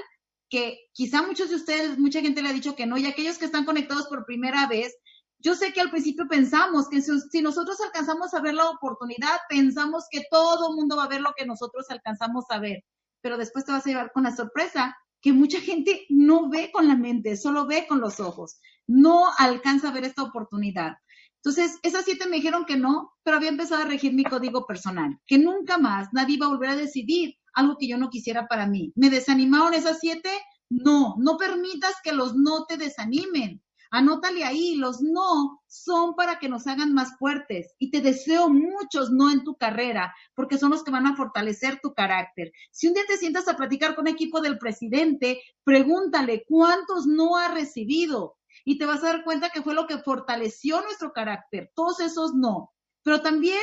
[0.49, 3.47] que quizá muchos de ustedes, mucha gente le ha dicho que no, y aquellos que
[3.47, 4.95] están conectados por primera vez,
[5.39, 10.05] yo sé que al principio pensamos que si, nosotros alcanzamos a ver la oportunidad, pensamos
[10.11, 12.85] que todo el mundo va a ver lo que nosotros alcanzamos a ver,
[13.21, 16.89] pero después te vas a llevar con la sorpresa que mucha gente no ve con
[16.89, 20.97] la mente, solo ve con los ojos, no alcanza a ver esta oportunidad.
[21.45, 25.21] Entonces, esas siete me dijeron que no, pero había empezado a regir mi código personal,
[25.27, 28.67] que nunca más nadie iba a volver a decidir algo que yo no quisiera para
[28.67, 28.93] mí.
[28.97, 30.31] ¿Me desanimaron esas siete?
[30.71, 33.63] No, no permitas que los no te desanimen.
[33.91, 39.11] Anótale ahí, los no son para que nos hagan más fuertes y te deseo muchos
[39.11, 42.53] no en tu carrera porque son los que van a fortalecer tu carácter.
[42.73, 47.49] Si un día te sientas a platicar con equipo del presidente, pregúntale cuántos no ha
[47.49, 52.01] recibido y te vas a dar cuenta que fue lo que fortaleció nuestro carácter, todos
[52.01, 52.73] esos no.
[53.03, 53.63] Pero también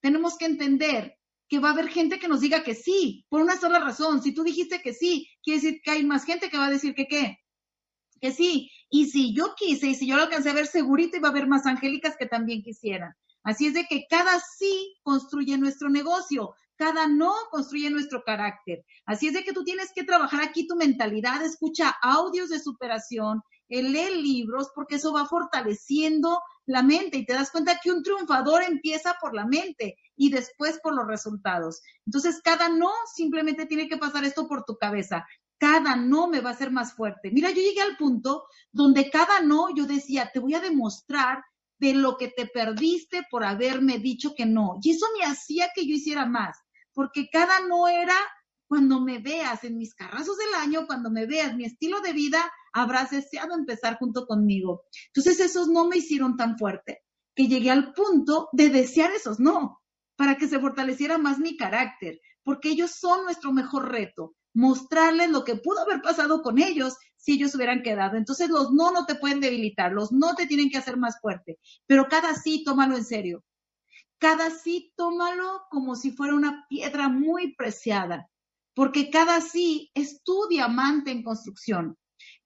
[0.00, 1.16] tenemos que entender
[1.48, 4.22] que va a haber gente que nos diga que sí, por una sola razón.
[4.22, 6.94] Si tú dijiste que sí, quiere decir que hay más gente que va a decir
[6.94, 7.38] que qué,
[8.20, 8.70] que sí.
[8.90, 11.46] Y si yo quise y si yo lo alcancé a ver segurito, iba a haber
[11.46, 13.14] más angélicas que también quisieran.
[13.42, 18.84] Así es de que cada sí construye nuestro negocio, cada no construye nuestro carácter.
[19.04, 23.42] Así es de que tú tienes que trabajar aquí tu mentalidad, escucha audios de superación,
[23.68, 28.62] lee libros, porque eso va fortaleciendo la mente y te das cuenta que un triunfador
[28.62, 31.82] empieza por la mente y después por los resultados.
[32.04, 35.26] Entonces, cada no simplemente tiene que pasar esto por tu cabeza
[35.58, 37.30] cada no me va a hacer más fuerte.
[37.30, 41.42] Mira, yo llegué al punto donde cada no yo decía, te voy a demostrar
[41.78, 44.78] de lo que te perdiste por haberme dicho que no.
[44.82, 46.58] Y eso me hacía que yo hiciera más,
[46.92, 48.16] porque cada no era
[48.66, 52.50] cuando me veas en mis carrazos del año, cuando me veas mi estilo de vida,
[52.76, 54.84] habrás deseado empezar junto conmigo.
[55.06, 57.02] Entonces esos no me hicieron tan fuerte
[57.34, 59.82] que llegué al punto de desear esos no,
[60.16, 65.44] para que se fortaleciera más mi carácter, porque ellos son nuestro mejor reto mostrarles lo
[65.44, 68.16] que pudo haber pasado con ellos si ellos hubieran quedado.
[68.16, 71.58] Entonces los no no te pueden debilitar, los no te tienen que hacer más fuerte,
[71.86, 73.44] pero cada sí tómalo en serio.
[74.18, 78.30] Cada sí tómalo como si fuera una piedra muy preciada,
[78.74, 81.98] porque cada sí es tu diamante en construcción.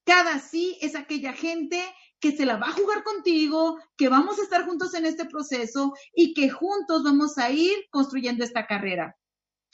[0.05, 1.83] Cada sí es aquella gente
[2.19, 5.95] que se la va a jugar contigo, que vamos a estar juntos en este proceso
[6.15, 9.17] y que juntos vamos a ir construyendo esta carrera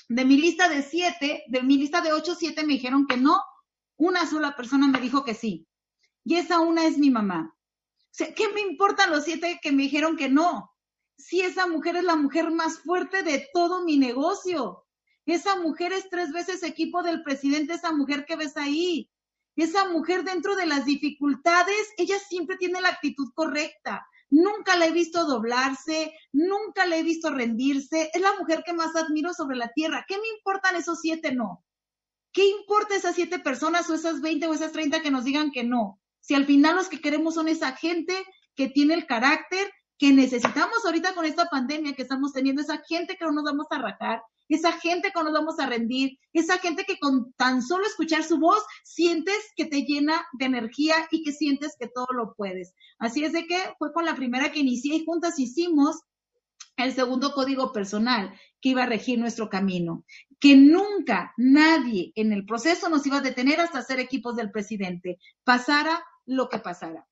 [0.09, 3.41] de mi lista de siete, de mi lista de ocho, siete me dijeron que no,
[3.97, 5.67] una sola persona me dijo que sí.
[6.25, 7.55] Y esa una es mi mamá.
[7.55, 10.73] O sea, ¿qué me importan los siete que me dijeron que no?
[11.19, 14.85] Si esa mujer es la mujer más fuerte de todo mi negocio.
[15.25, 19.11] Esa mujer es tres veces equipo del presidente, esa mujer que ves ahí.
[19.57, 24.07] Esa mujer dentro de las dificultades, ella siempre tiene la actitud correcta.
[24.29, 28.11] Nunca la he visto doblarse, nunca la he visto rendirse.
[28.12, 30.05] Es la mujer que más admiro sobre la tierra.
[30.07, 31.64] ¿Qué me importan esos siete no?
[32.33, 35.64] ¿Qué importa esas siete personas o esas veinte o esas treinta que nos digan que
[35.64, 36.01] no?
[36.21, 40.85] Si al final los que queremos son esa gente que tiene el carácter que necesitamos
[40.85, 44.23] ahorita con esta pandemia que estamos teniendo, esa gente que no nos vamos a arrancar,
[44.49, 48.39] esa gente que nos vamos a rendir, esa gente que con tan solo escuchar su
[48.39, 52.75] voz sientes que te llena de energía y que sientes que todo lo puedes.
[52.99, 56.01] Así es de que fue con la primera que inicié y juntas hicimos
[56.77, 60.05] el segundo código personal que iba a regir nuestro camino,
[60.39, 65.19] que nunca nadie en el proceso nos iba a detener hasta ser equipos del presidente,
[65.43, 67.07] pasara lo que pasara.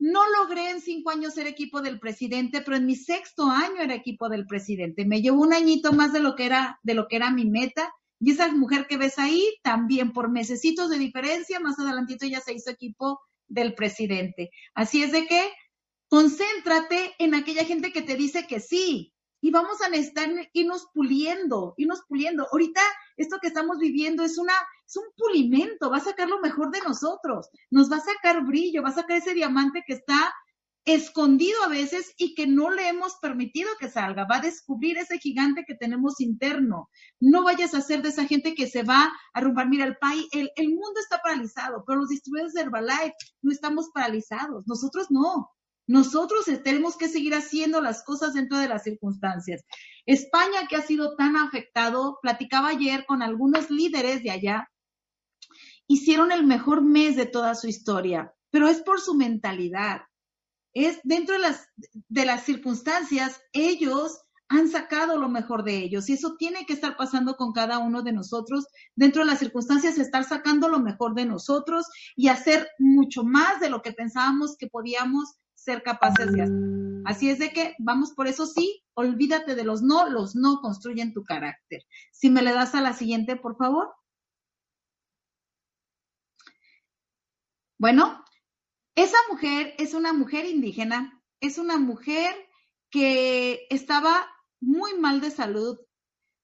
[0.00, 3.94] No logré en cinco años ser equipo del presidente, pero en mi sexto año era
[3.94, 5.04] equipo del presidente.
[5.04, 7.92] Me llevó un añito más de lo que era, de lo que era mi meta.
[8.18, 12.54] Y esa mujer que ves ahí, también por mesecitos de diferencia, más adelantito ella se
[12.54, 14.50] hizo equipo del presidente.
[14.74, 15.52] Así es de que
[16.08, 21.74] concéntrate en aquella gente que te dice que sí, y vamos a necesitar irnos puliendo,
[21.76, 22.46] irnos puliendo.
[22.50, 22.80] Ahorita
[23.22, 24.54] esto que estamos viviendo es una
[24.86, 28.82] es un pulimento, va a sacar lo mejor de nosotros, nos va a sacar brillo,
[28.82, 30.34] va a sacar ese diamante que está
[30.84, 35.18] escondido a veces y que no le hemos permitido que salga, va a descubrir ese
[35.18, 36.88] gigante que tenemos interno.
[37.20, 39.68] No vayas a ser de esa gente que se va a rumbar.
[39.68, 43.90] Mira, el país, el, el mundo está paralizado, pero los distribuidores de Herbalife no estamos
[43.92, 45.50] paralizados, nosotros no.
[45.86, 49.64] Nosotros tenemos que seguir haciendo las cosas dentro de las circunstancias.
[50.06, 54.70] España, que ha sido tan afectado, platicaba ayer con algunos líderes de allá,
[55.86, 60.02] hicieron el mejor mes de toda su historia, pero es por su mentalidad.
[60.72, 61.68] Es dentro de las,
[62.08, 66.96] de las circunstancias, ellos han sacado lo mejor de ellos y eso tiene que estar
[66.96, 68.66] pasando con cada uno de nosotros.
[68.96, 71.86] Dentro de las circunstancias, estar sacando lo mejor de nosotros
[72.16, 76.89] y hacer mucho más de lo que pensábamos que podíamos ser capaces de hacer.
[77.04, 81.12] Así es de que vamos por eso sí, olvídate de los no, los no construyen
[81.12, 81.84] tu carácter.
[82.12, 83.94] Si me le das a la siguiente, por favor.
[87.78, 88.24] Bueno,
[88.94, 92.34] esa mujer es una mujer indígena, es una mujer
[92.90, 94.26] que estaba
[94.60, 95.78] muy mal de salud,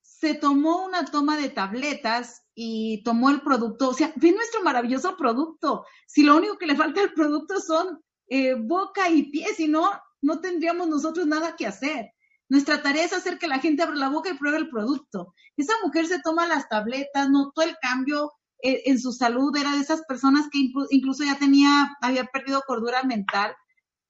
[0.00, 5.16] se tomó una toma de tabletas y tomó el producto, o sea, ve nuestro maravilloso
[5.16, 5.84] producto.
[6.06, 9.90] Si lo único que le falta al producto son eh, boca y pie, si no,
[10.26, 12.10] no tendríamos nosotros nada que hacer.
[12.48, 15.34] Nuestra tarea es hacer que la gente abra la boca y pruebe el producto.
[15.56, 19.80] Esa mujer se toma las tabletas, notó el cambio eh, en su salud, era de
[19.80, 20.58] esas personas que
[20.90, 23.54] incluso ya tenía, había perdido cordura mental.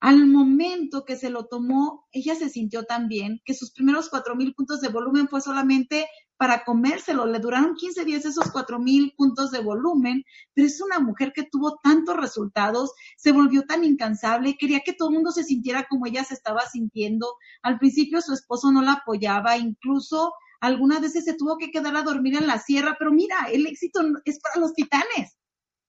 [0.00, 4.36] Al momento que se lo tomó, ella se sintió tan bien que sus primeros cuatro
[4.36, 7.26] mil puntos de volumen fue solamente para comérselo.
[7.26, 11.44] Le duraron 15 días esos cuatro mil puntos de volumen, pero es una mujer que
[11.44, 16.06] tuvo tantos resultados, se volvió tan incansable, quería que todo el mundo se sintiera como
[16.06, 17.34] ella se estaba sintiendo.
[17.62, 22.02] Al principio su esposo no la apoyaba, incluso algunas veces se tuvo que quedar a
[22.02, 25.36] dormir en la sierra, pero mira, el éxito es para los titanes.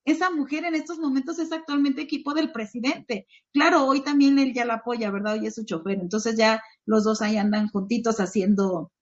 [0.06, 3.28] Esa mujer en estos momentos es actualmente equipo del presidente.
[3.52, 5.34] Claro, hoy también él ya la apoya, ¿verdad?
[5.34, 6.00] Hoy es su chofer.
[6.00, 8.94] Entonces ya los dos ahí andan juntitos haciendo,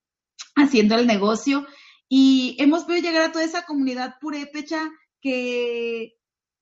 [0.55, 1.65] haciendo el negocio.
[2.07, 4.89] Y hemos podido llegar a toda esa comunidad purépecha
[5.21, 6.13] que,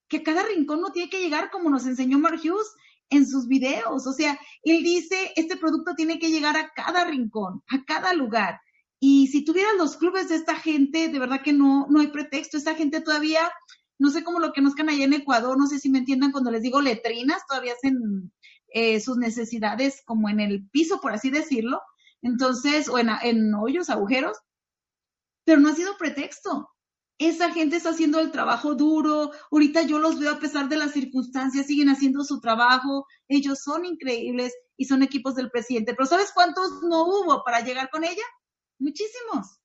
[0.08, 2.74] que cada rincón no tiene que llegar como nos enseñó Mark Hughes
[3.10, 4.08] en sus videos.
[4.08, 8.60] O sea, él dice, este producto tiene que llegar a cada rincón, a cada lugar.
[9.00, 12.58] Y si tuvieran los clubes de esta gente, de verdad que no, no hay pretexto.
[12.58, 13.52] Esta gente todavía,
[14.00, 16.52] no sé cómo lo que nos allá en Ecuador, no sé si me entiendan cuando
[16.52, 18.32] les digo letrinas, todavía hacen
[18.74, 21.82] eh, sus necesidades como en el piso, por así decirlo.
[22.24, 24.38] Entonces, o en, hoyos, agujeros,
[25.46, 26.70] pero no ha sido pretexto.
[27.20, 29.32] Esa gente está haciendo el trabajo duro.
[29.52, 33.06] Ahorita yo los veo a pesar de las circunstancias, siguen haciendo su trabajo.
[33.28, 35.94] Ellos son increíbles y son equipos del presidente.
[35.94, 38.24] Pero ¿sabes cuántos no hubo para llegar con ella?
[38.80, 39.60] Muchísimos.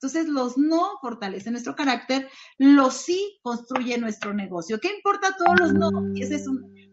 [0.00, 4.78] Entonces, los no fortalecen nuestro carácter, los sí construyen nuestro negocio.
[4.80, 5.90] ¿Qué importa todos los no?
[6.16, 6.46] esa es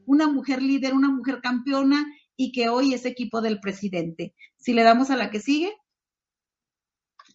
[0.05, 2.05] una mujer líder, una mujer campeona
[2.37, 4.33] y que hoy es equipo del presidente.
[4.57, 5.73] Si le damos a la que sigue,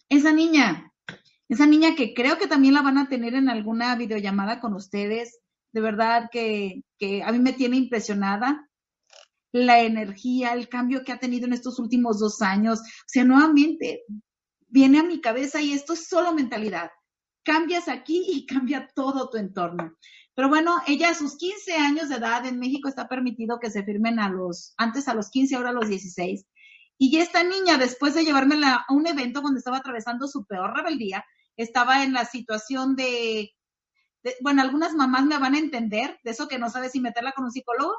[0.09, 0.91] esa niña,
[1.49, 5.39] esa niña que creo que también la van a tener en alguna videollamada con ustedes,
[5.73, 8.67] de verdad que, que a mí me tiene impresionada
[9.51, 12.79] la energía, el cambio que ha tenido en estos últimos dos años.
[12.79, 14.03] O sea, nuevamente
[14.67, 16.89] viene a mi cabeza y esto es solo mentalidad.
[17.43, 19.97] Cambias aquí y cambia todo tu entorno.
[20.35, 23.83] Pero bueno, ella a sus 15 años de edad en México está permitido que se
[23.83, 26.45] firmen a los, antes a los 15, ahora a los 16.
[26.97, 31.25] Y esta niña, después de llevármela a un evento donde estaba atravesando su peor rebeldía,
[31.57, 33.51] estaba en la situación de,
[34.41, 37.45] bueno, algunas mamás me van a entender, de eso que no sabe si meterla con
[37.45, 37.95] un psicólogo,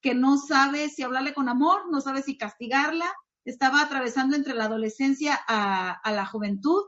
[0.00, 3.12] que no sabe si hablarle con amor, no sabe si castigarla,
[3.44, 6.82] estaba atravesando entre la adolescencia a, a la juventud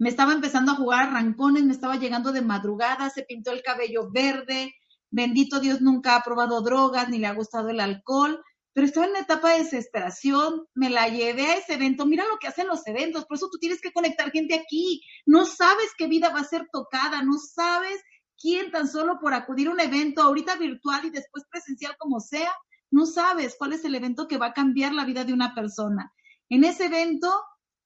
[0.00, 4.10] me estaba empezando a jugar arrancones, me estaba llegando de madrugada, se pintó el cabello
[4.10, 4.74] verde,
[5.10, 8.42] bendito Dios nunca ha probado drogas ni le ha gustado el alcohol,
[8.72, 12.38] pero estaba en una etapa de desesperación, me la llevé a ese evento, mira lo
[12.38, 16.06] que hacen los eventos, por eso tú tienes que conectar gente aquí, no sabes qué
[16.06, 18.00] vida va a ser tocada, no sabes
[18.40, 22.54] quién tan solo por acudir a un evento, ahorita virtual y después presencial como sea,
[22.90, 26.10] no sabes cuál es el evento que va a cambiar la vida de una persona.
[26.48, 27.30] En ese evento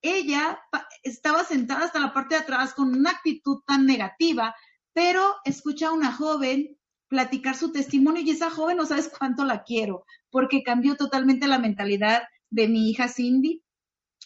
[0.01, 0.59] ella
[1.03, 4.55] estaba sentada hasta la parte de atrás con una actitud tan negativa,
[4.93, 6.77] pero escucha a una joven
[7.07, 11.59] platicar su testimonio y esa joven no sabes cuánto la quiero, porque cambió totalmente la
[11.59, 13.63] mentalidad de mi hija Cindy.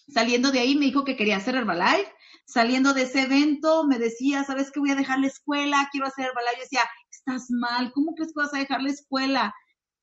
[0.08, 2.12] Saliendo de ahí me dijo que quería hacer Herbalife.
[2.46, 4.80] Saliendo de ese evento me decía, ¿sabes qué?
[4.80, 6.56] Voy a dejar la escuela, quiero hacer Herbalife.
[6.58, 9.54] Yo decía, estás mal, ¿cómo crees que vas a dejar la escuela?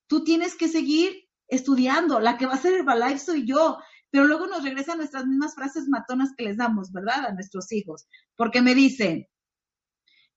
[0.06, 3.78] Tú tienes que seguir estudiando, la que va a hacer Herbalife soy yo.
[4.16, 7.26] Pero luego nos regresan nuestras mismas frases matonas que les damos, ¿verdad?
[7.26, 8.06] A nuestros hijos.
[8.34, 9.28] Porque me dicen,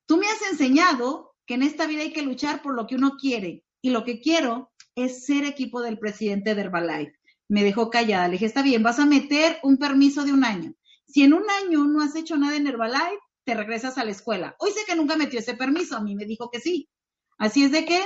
[0.05, 3.13] tú me has enseñado que en esta vida hay que luchar por lo que uno
[3.17, 3.63] quiere.
[3.81, 7.17] Y lo que quiero es ser equipo del presidente de Herbalife.
[7.47, 8.27] Me dejó callada.
[8.27, 10.73] Le dije, está bien, vas a meter un permiso de un año.
[11.07, 14.57] Si en un año no has hecho nada en Herbalife, te regresas a la escuela.
[14.59, 16.89] Hoy sé que nunca metió ese permiso, a mí me dijo que sí.
[17.37, 18.01] Así es de que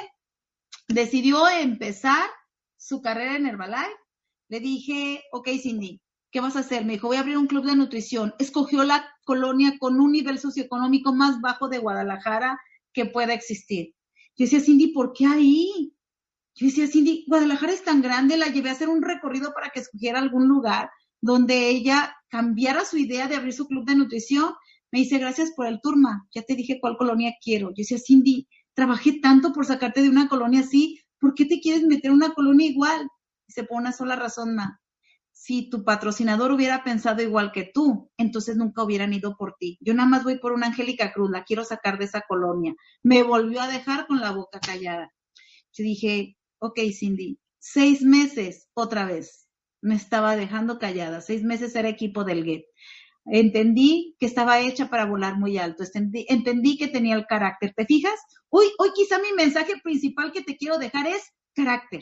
[0.87, 2.29] decidió empezar
[2.77, 4.02] su carrera en Herbalife.
[4.53, 5.99] Le dije, ok, Cindy,
[6.29, 6.85] ¿qué vas a hacer?
[6.85, 8.35] Me dijo, voy a abrir un club de nutrición.
[8.37, 12.59] Escogió la colonia con un nivel socioeconómico más bajo de Guadalajara
[12.93, 13.95] que pueda existir.
[14.37, 15.95] Yo decía, Cindy, ¿por qué ahí?
[16.53, 19.79] Yo decía, Cindy, Guadalajara es tan grande, la llevé a hacer un recorrido para que
[19.79, 24.53] escogiera algún lugar donde ella cambiara su idea de abrir su club de nutrición.
[24.91, 27.69] Me dice, gracias por el turma, ya te dije cuál colonia quiero.
[27.69, 31.81] Yo decía, Cindy, trabajé tanto por sacarte de una colonia así, ¿por qué te quieres
[31.81, 33.09] meter en una colonia igual?
[33.53, 34.81] Dice, por una sola razón, ma.
[35.31, 39.77] Si tu patrocinador hubiera pensado igual que tú, entonces nunca hubieran ido por ti.
[39.79, 42.73] Yo nada más voy por una Angélica Cruz, la quiero sacar de esa colonia.
[43.03, 45.13] Me volvió a dejar con la boca callada.
[45.71, 49.47] Yo dije, ok, Cindy, seis meses otra vez.
[49.81, 51.21] Me estaba dejando callada.
[51.21, 52.65] Seis meses era equipo del GET.
[53.25, 55.83] Entendí que estaba hecha para volar muy alto.
[55.93, 57.73] Entendí, que tenía el carácter.
[57.75, 58.19] ¿Te fijas?
[58.49, 61.23] Hoy, hoy quizá mi mensaje principal que te quiero dejar es
[61.53, 62.01] carácter.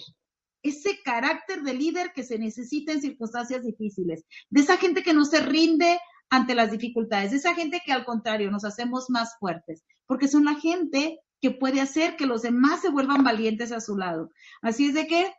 [0.63, 4.25] Ese carácter de líder que se necesita en circunstancias difíciles.
[4.49, 5.99] De esa gente que no se rinde
[6.29, 7.31] ante las dificultades.
[7.31, 9.83] De esa gente que al contrario nos hacemos más fuertes.
[10.05, 13.97] Porque son la gente que puede hacer que los demás se vuelvan valientes a su
[13.97, 14.29] lado.
[14.61, 15.33] Así es de que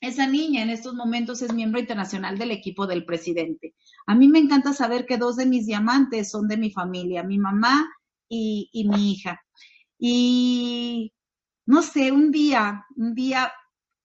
[0.00, 3.74] esa niña en estos momentos es miembro internacional del equipo del presidente.
[4.06, 7.38] A mí me encanta saber que dos de mis diamantes son de mi familia, mi
[7.38, 7.88] mamá
[8.28, 9.40] y, y mi hija.
[9.98, 11.12] Y
[11.66, 13.52] no sé, un día, un día,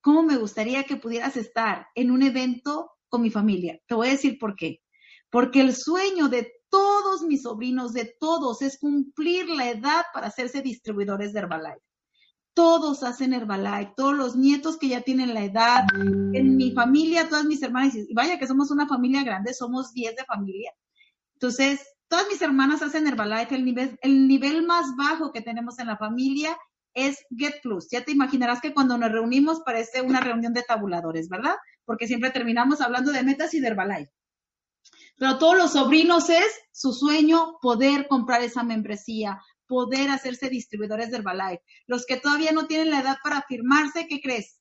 [0.05, 3.81] ¿cómo me gustaría que pudieras estar en un evento con mi familia?
[3.87, 4.83] Te voy a decir por qué.
[5.31, 10.61] Porque el sueño de todos mis sobrinos, de todos, es cumplir la edad para hacerse
[10.61, 11.81] distribuidores de Herbalife.
[12.53, 17.45] Todos hacen Herbalife, todos los nietos que ya tienen la edad, en mi familia, todas
[17.45, 20.71] mis hermanas, y vaya que somos una familia grande, somos 10 de familia.
[21.33, 25.87] Entonces, todas mis hermanas hacen Herbalife, el nivel, el nivel más bajo que tenemos en
[25.87, 26.55] la familia
[26.95, 27.87] es Get Plus.
[27.91, 31.55] Ya te imaginarás que cuando nos reunimos parece una reunión de tabuladores, ¿verdad?
[31.85, 34.11] Porque siempre terminamos hablando de metas y de Herbalife.
[35.17, 41.17] Pero todos los sobrinos es su sueño poder comprar esa membresía, poder hacerse distribuidores de
[41.17, 41.63] Herbalife.
[41.85, 44.59] Los que todavía no tienen la edad para firmarse, ¿qué crees?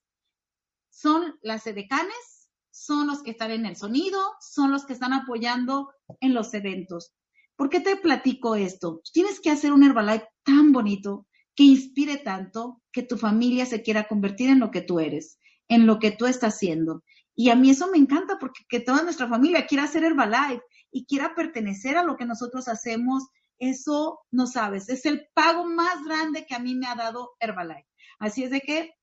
[0.91, 5.93] Son las edecanes, son los que están en el sonido, son los que están apoyando
[6.21, 7.15] en los eventos.
[7.57, 9.01] ¿Por qué te platico esto?
[9.13, 14.09] Tienes que hacer un Herbalife tan bonito, que inspire tanto, que tu familia se quiera
[14.09, 15.39] convertir en lo que tú eres,
[15.69, 17.03] en lo que tú estás haciendo.
[17.35, 21.05] Y a mí eso me encanta porque que toda nuestra familia quiera hacer Herbalife y
[21.07, 23.25] quiera pertenecer a lo que nosotros hacemos,
[23.59, 27.89] eso no sabes, es el pago más grande que a mí me ha dado Herbalife.
[28.19, 28.95] Así es de que,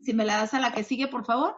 [0.00, 1.56] si me la das a la que sigue, por favor.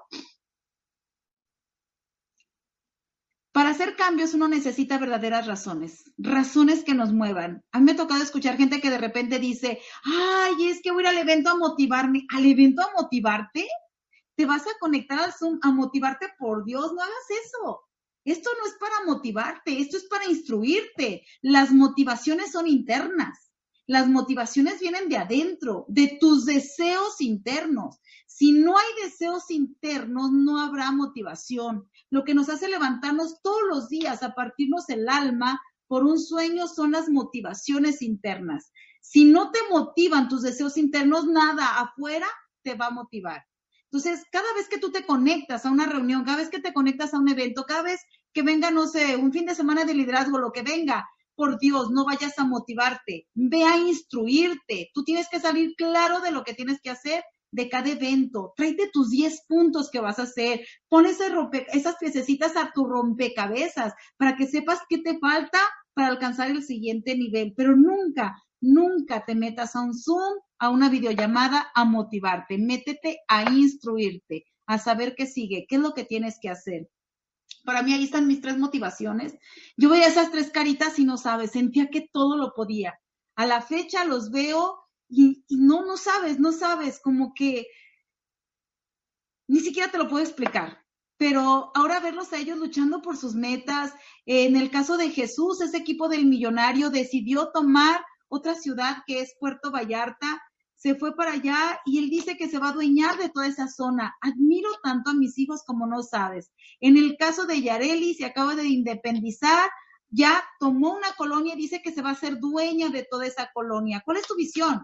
[3.53, 7.62] Para hacer cambios uno necesita verdaderas razones, razones que nos muevan.
[7.70, 11.05] A mí me ha tocado escuchar gente que de repente dice, ay, es que voy
[11.05, 12.26] al evento a motivarme.
[12.30, 13.68] ¿Al evento a motivarte?
[14.34, 17.82] te vas a conectar al Zoom a motivarte, por Dios, no hagas eso.
[18.24, 21.24] Esto no es para motivarte, esto es para instruirte.
[21.42, 23.51] Las motivaciones son internas.
[23.93, 28.01] Las motivaciones vienen de adentro, de tus deseos internos.
[28.26, 31.90] Si no hay deseos internos, no habrá motivación.
[32.09, 36.68] Lo que nos hace levantarnos todos los días a partirnos el alma por un sueño
[36.68, 38.72] son las motivaciones internas.
[39.03, 42.28] Si no te motivan tus deseos internos, nada afuera
[42.62, 43.45] te va a motivar.
[43.90, 47.12] Entonces, cada vez que tú te conectas a una reunión, cada vez que te conectas
[47.12, 48.01] a un evento, cada vez
[48.32, 51.91] que venga, no sé, un fin de semana de liderazgo, lo que venga, por Dios,
[51.91, 54.91] no vayas a motivarte, ve a instruirte.
[54.95, 57.22] Tú tienes que salir claro de lo que tienes que hacer
[57.53, 58.53] de cada evento.
[58.57, 60.61] Tráete tus 10 puntos que vas a hacer.
[60.89, 65.59] Pon esas piececitas a tu rompecabezas para que sepas qué te falta
[65.95, 67.53] para alcanzar el siguiente nivel.
[67.57, 73.51] Pero nunca, nunca te metas a un Zoom a una videollamada a motivarte, métete a
[73.53, 76.89] instruirte, a saber qué sigue, qué es lo que tienes que hacer.
[77.64, 79.36] Para mí ahí están mis tres motivaciones.
[79.76, 82.98] Yo veía esas tres caritas y no sabes, sentía que todo lo podía.
[83.36, 87.66] A la fecha los veo y, no, no sabes, no sabes, como que
[89.46, 90.82] ni siquiera te lo puedo explicar.
[91.16, 93.92] Pero ahora verlos a ellos luchando por sus metas,
[94.26, 99.36] en el caso de Jesús, ese equipo del millonario decidió tomar otra ciudad que es
[99.38, 100.42] Puerto Vallarta,
[100.83, 103.68] se fue para allá y él dice que se va a adueñar de toda esa
[103.68, 104.16] zona.
[104.20, 106.51] Admiro tanto a mis hijos como no sabes.
[106.80, 109.70] En el caso de Yareli, se acaba de independizar,
[110.11, 113.49] ya tomó una colonia y dice que se va a ser dueña de toda esa
[113.55, 114.03] colonia.
[114.05, 114.83] ¿Cuál es tu visión?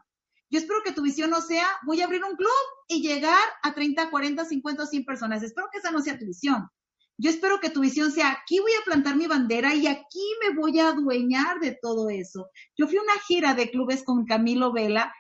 [0.50, 2.48] Yo espero que tu visión no sea, voy a abrir un club
[2.86, 5.42] y llegar a 30, 40, 50, 100 personas.
[5.42, 6.68] Espero que esa no sea tu visión.
[7.16, 10.54] Yo espero que tu visión sea, aquí voy a plantar mi bandera y aquí me
[10.54, 12.50] voy a adueñar de todo eso.
[12.76, 15.12] Yo fui a una gira de clubes con Camilo Vela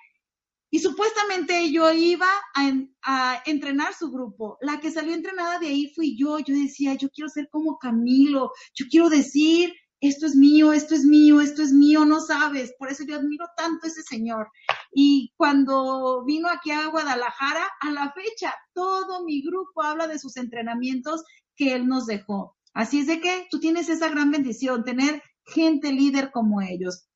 [0.70, 4.58] y supuestamente yo iba a, a, entrenar su grupo.
[4.60, 6.38] La que salió entrenada de ahí fui yo.
[6.40, 8.52] Yo decía, yo quiero ser como Camilo.
[8.74, 12.74] Yo quiero decir, esto es mío, esto es mío, esto es mío, no sabes.
[12.78, 14.48] Por eso yo admiro tanto a ese señor.
[14.92, 20.36] Y cuando vino aquí a Guadalajara, a la fecha, todo mi grupo habla de sus
[20.36, 21.24] entrenamientos
[21.56, 22.56] que él nos dejó.
[22.74, 27.07] Así es de que tú tienes esa gran bendición, tener gente líder como ellos.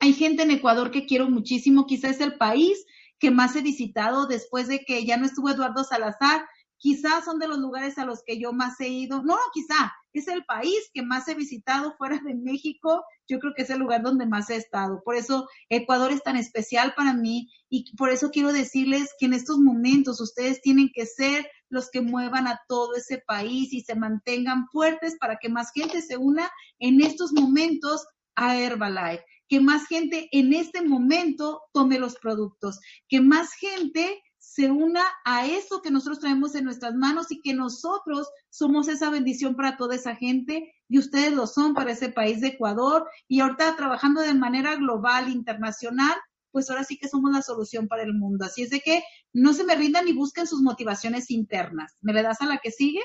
[0.00, 2.84] Hay gente en Ecuador que quiero muchísimo, quizás es el país
[3.18, 6.46] que más he visitado después de que ya no estuvo Eduardo Salazar,
[6.76, 10.28] quizás son de los lugares a los que yo más he ido, no, quizá, es
[10.28, 14.02] el país que más he visitado fuera de México, yo creo que es el lugar
[14.02, 15.02] donde más he estado.
[15.04, 19.34] Por eso Ecuador es tan especial para mí y por eso quiero decirles que en
[19.34, 23.94] estos momentos ustedes tienen que ser los que muevan a todo ese país y se
[23.94, 29.86] mantengan fuertes para que más gente se una en estos momentos a Herbalife, que más
[29.86, 32.78] gente en este momento tome los productos,
[33.08, 37.54] que más gente se una a eso que nosotros traemos en nuestras manos y que
[37.54, 42.40] nosotros somos esa bendición para toda esa gente y ustedes lo son para ese país
[42.40, 46.14] de Ecuador y ahorita trabajando de manera global, internacional,
[46.50, 48.46] pues ahora sí que somos la solución para el mundo.
[48.46, 51.96] Así es de que no se me rindan y busquen sus motivaciones internas.
[52.00, 53.02] ¿Me le das a la que sigue?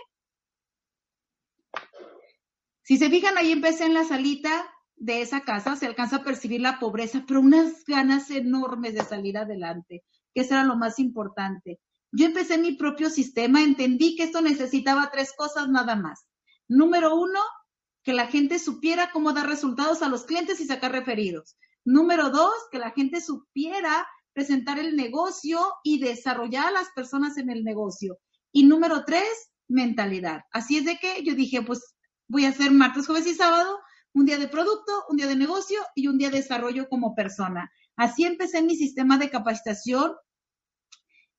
[2.83, 4.72] Si se fijan, ahí empecé en la salita
[5.03, 9.37] de esa casa, se alcanza a percibir la pobreza, pero unas ganas enormes de salir
[9.37, 11.79] adelante que eso era lo más importante.
[12.11, 16.25] Yo empecé mi propio sistema, entendí que esto necesitaba tres cosas nada más.
[16.67, 17.39] Número uno,
[18.03, 21.57] que la gente supiera cómo dar resultados a los clientes y sacar referidos.
[21.85, 27.49] Número dos, que la gente supiera presentar el negocio y desarrollar a las personas en
[27.49, 28.19] el negocio.
[28.51, 30.41] Y número tres, mentalidad.
[30.51, 31.95] Así es de que yo dije, pues
[32.27, 33.79] voy a hacer martes, jueves y sábado,
[34.13, 37.71] un día de producto, un día de negocio y un día de desarrollo como persona.
[37.95, 40.13] Así empecé mi sistema de capacitación.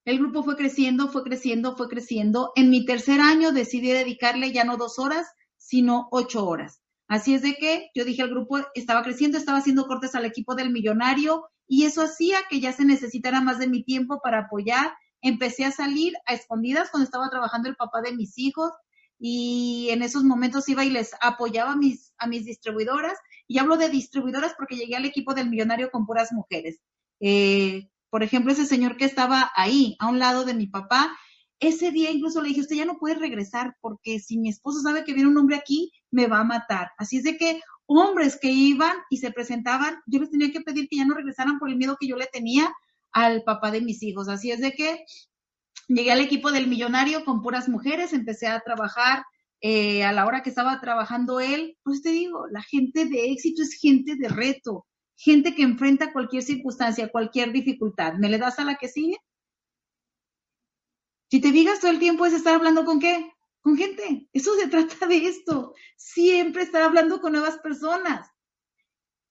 [0.05, 2.53] El grupo fue creciendo, fue creciendo, fue creciendo.
[2.57, 6.81] En mi tercer año decidí dedicarle ya no dos horas, sino ocho horas.
[7.09, 10.55] Así es de que yo dije al grupo, estaba creciendo, estaba haciendo cortes al equipo
[10.55, 14.93] del millonario y eso hacía que ya se necesitara más de mi tiempo para apoyar.
[15.21, 18.73] Empecé a salir a escondidas cuando estaba trabajando el papá de mis hijos
[19.19, 23.89] y en esos momentos iba y les apoyaba mis, a mis distribuidoras y hablo de
[23.89, 26.81] distribuidoras porque llegué al equipo del millonario con puras mujeres.
[27.21, 31.17] Eh, por ejemplo, ese señor que estaba ahí, a un lado de mi papá,
[31.61, 35.05] ese día incluso le dije, usted ya no puede regresar porque si mi esposo sabe
[35.05, 36.93] que viene un hombre aquí, me va a matar.
[36.99, 40.89] Así es de que hombres que iban y se presentaban, yo les tenía que pedir
[40.89, 42.73] que ya no regresaran por el miedo que yo le tenía
[43.13, 44.29] al papá de mis hijos.
[44.29, 45.05] Así es de que
[45.89, 49.25] llegué al equipo del millonario con puras mujeres, empecé a trabajar
[49.67, 53.63] eh, a la hora que estaba trabajando él, pues te digo, la gente de éxito
[53.63, 54.87] es gente de reto,
[55.17, 58.13] gente que enfrenta cualquier circunstancia, cualquier dificultad.
[58.19, 59.17] ¿Me le das a la que sigue?
[61.31, 63.33] Si te digas todo el tiempo es estar hablando con qué?
[63.63, 64.29] Con gente.
[64.35, 65.73] Eso se trata de esto.
[65.97, 68.29] Siempre estar hablando con nuevas personas.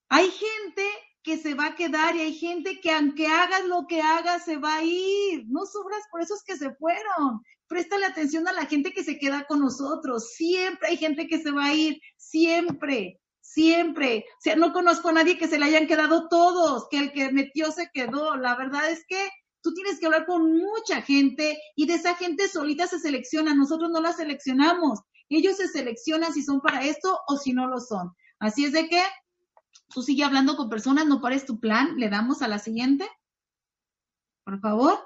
[0.08, 0.84] Hay gente
[1.24, 4.58] que se va a quedar y hay gente que aunque hagas lo que hagas se
[4.58, 5.44] va a ir.
[5.48, 9.46] No sobras por esos que se fueron préstale atención a la gente que se queda
[9.46, 10.32] con nosotros.
[10.34, 14.24] Siempre hay gente que se va a ir, siempre, siempre.
[14.38, 17.32] O sea, no conozco a nadie que se le hayan quedado todos, que el que
[17.32, 18.36] metió se quedó.
[18.36, 19.28] La verdad es que
[19.62, 23.54] tú tienes que hablar con mucha gente y de esa gente solita se selecciona.
[23.54, 25.00] Nosotros no la seleccionamos.
[25.28, 28.12] Ellos se seleccionan si son para esto o si no lo son.
[28.38, 29.02] Así es de que
[29.92, 31.96] tú sigue hablando con personas, no pares tu plan.
[31.96, 33.08] Le damos a la siguiente.
[34.44, 34.98] Por favor.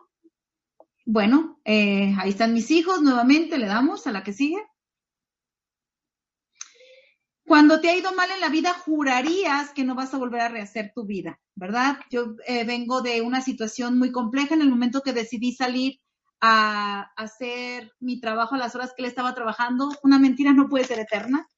[1.06, 4.62] Bueno, eh, ahí están mis hijos, nuevamente le damos a la que sigue.
[7.46, 10.48] Cuando te ha ido mal en la vida, jurarías que no vas a volver a
[10.50, 11.98] rehacer tu vida, ¿verdad?
[12.10, 15.98] Yo eh, vengo de una situación muy compleja en el momento que decidí salir
[16.42, 19.90] a hacer mi trabajo a las horas que le estaba trabajando.
[20.02, 21.48] Una mentira no puede ser eterna.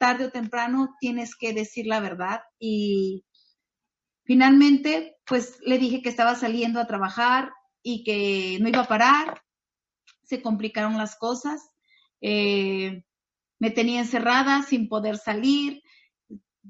[0.00, 3.24] Tarde o temprano tienes que decir la verdad y
[4.30, 7.50] Finalmente, pues le dije que estaba saliendo a trabajar
[7.82, 9.42] y que no iba a parar.
[10.22, 11.68] Se complicaron las cosas.
[12.20, 13.02] Eh,
[13.58, 15.82] me tenía encerrada sin poder salir.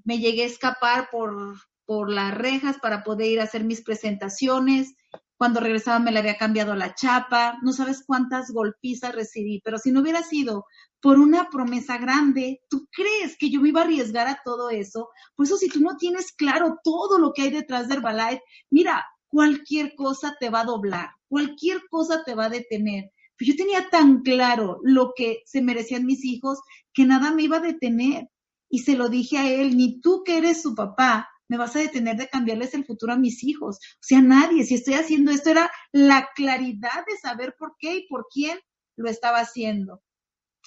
[0.04, 4.94] Me llegué a escapar por, por las rejas para poder ir a hacer mis presentaciones.
[5.36, 7.58] Cuando regresaba me le había cambiado la chapa.
[7.60, 10.64] No sabes cuántas golpizas recibí, pero si no hubiera sido
[11.00, 15.08] por una promesa grande, ¿tú crees que yo me iba a arriesgar a todo eso?
[15.34, 19.04] Por eso si tú no tienes claro todo lo que hay detrás de Herbalife, mira,
[19.28, 23.10] cualquier cosa te va a doblar, cualquier cosa te va a detener.
[23.38, 26.60] Yo tenía tan claro lo que se merecían mis hijos
[26.92, 28.28] que nada me iba a detener.
[28.68, 31.80] Y se lo dije a él, ni tú que eres su papá, me vas a
[31.80, 33.78] detener de cambiarles el futuro a mis hijos.
[33.78, 38.06] O sea, nadie, si estoy haciendo esto, era la claridad de saber por qué y
[38.08, 38.58] por quién
[38.96, 40.02] lo estaba haciendo.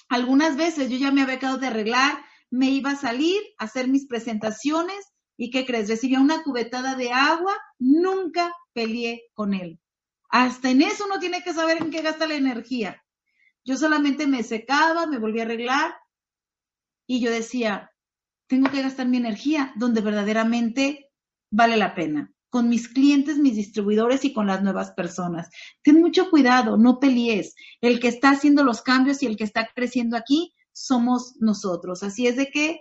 [0.08, 3.88] Algunas veces yo ya me había quedado de arreglar, me iba a salir a hacer
[3.88, 5.88] mis presentaciones y ¿qué crees?
[5.88, 9.80] Recibía una cubetada de agua, nunca peleé con él.
[10.28, 13.02] Hasta en eso uno tiene que saber en qué gasta la energía.
[13.64, 15.94] Yo solamente me secaba, me volvía a arreglar
[17.06, 17.92] y yo decía,
[18.46, 21.10] tengo que gastar mi energía donde verdaderamente
[21.50, 25.50] vale la pena, con mis clientes, mis distribuidores y con las nuevas personas.
[25.82, 27.56] Ten mucho cuidado, no pelees.
[27.80, 32.04] El que está haciendo los cambios y el que está creciendo aquí somos nosotros.
[32.04, 32.80] Así es de que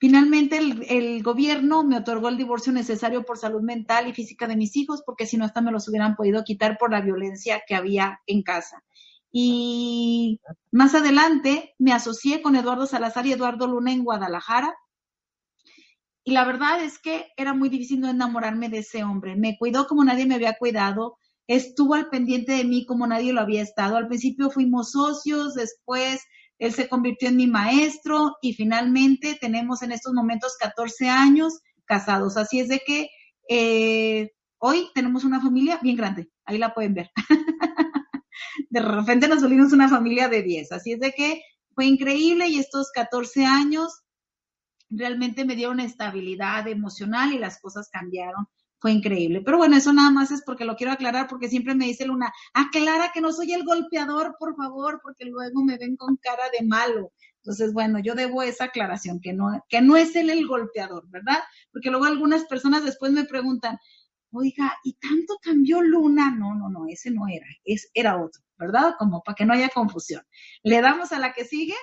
[0.00, 4.76] Finalmente, el, gobierno me otorgó el divorcio necesario por salud mental y física de mis
[4.76, 8.20] hijos, porque si no, hasta me los hubieran podido quitar por la violencia que había
[8.26, 8.84] en casa.
[9.32, 14.72] Y más adelante me asocié con Eduardo Salazar y Eduardo Luna en Guadalajara.
[16.28, 19.34] Y la verdad es que era muy difícil no enamorarme de ese hombre.
[19.34, 21.16] Me cuidó como nadie me había cuidado,
[21.46, 23.96] estuvo al pendiente de mí como nadie lo había estado.
[23.96, 26.20] Al principio fuimos socios, después
[26.58, 32.36] él se convirtió en mi maestro y finalmente tenemos en estos momentos 14 años casados.
[32.36, 33.08] Así es de que
[33.48, 36.28] eh, hoy tenemos una familia bien grande.
[36.44, 37.10] Ahí la pueden ver.
[38.68, 40.72] de repente nos volvimos una familia de 10.
[40.72, 41.40] Así es de que
[41.74, 44.02] fue increíble y estos 14 años
[44.90, 48.46] realmente me dieron estabilidad emocional y las cosas cambiaron
[48.80, 49.42] fue increíble.
[49.44, 52.32] Pero bueno, eso nada más es porque lo quiero aclarar, porque siempre me dice Luna,
[52.54, 56.64] aclara que no soy el golpeador, por favor, porque luego me ven con cara de
[56.64, 57.12] malo.
[57.42, 61.38] Entonces, bueno, yo debo esa aclaración, que no, que no es él el golpeador, ¿verdad?
[61.72, 63.78] Porque luego algunas personas después me preguntan,
[64.32, 66.30] oiga, ¿y tanto cambió Luna?
[66.30, 68.94] No, no, no, ese no era, es, era otro, ¿verdad?
[68.98, 70.22] Como para que no haya confusión.
[70.62, 71.74] ¿Le damos a la que sigue?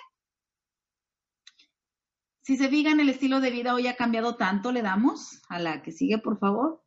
[2.46, 5.82] Si se fijan, el estilo de vida hoy ha cambiado tanto, le damos a la
[5.82, 6.86] que sigue, por favor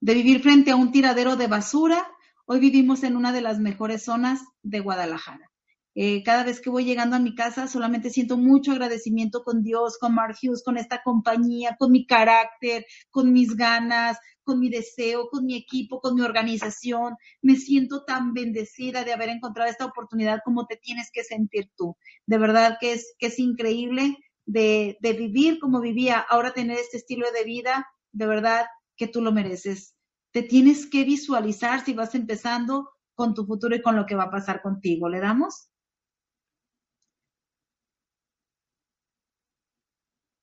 [0.00, 2.10] de vivir frente a un tiradero de basura,
[2.46, 5.50] hoy vivimos en una de las mejores zonas de Guadalajara.
[5.94, 9.98] Eh, cada vez que voy llegando a mi casa solamente siento mucho agradecimiento con Dios,
[9.98, 15.28] con Mark Hughes, con esta compañía, con mi carácter, con mis ganas, con mi deseo,
[15.28, 17.16] con mi equipo, con mi organización.
[17.42, 21.96] Me siento tan bendecida de haber encontrado esta oportunidad como te tienes que sentir tú.
[22.24, 24.16] De verdad que es, que es increíble
[24.46, 27.86] de, de vivir como vivía, ahora tener este estilo de vida.
[28.12, 28.66] De verdad,
[28.96, 29.96] que tú lo mereces.
[30.32, 34.24] Te tienes que visualizar si vas empezando con tu futuro y con lo que va
[34.24, 35.08] a pasar contigo.
[35.08, 35.70] ¿Le damos?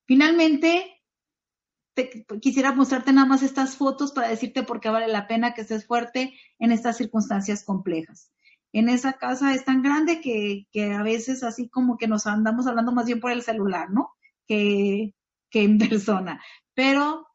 [0.07, 1.03] Finalmente,
[2.41, 5.85] quisiera mostrarte nada más estas fotos para decirte por qué vale la pena que estés
[5.85, 8.31] fuerte en estas circunstancias complejas.
[8.77, 12.91] En esa casa es tan grande que, a veces así como que nos andamos hablando
[12.91, 14.11] más bien por el celular, ¿no?
[14.47, 15.15] Que,
[15.49, 16.39] que en persona.
[16.75, 17.25] Pero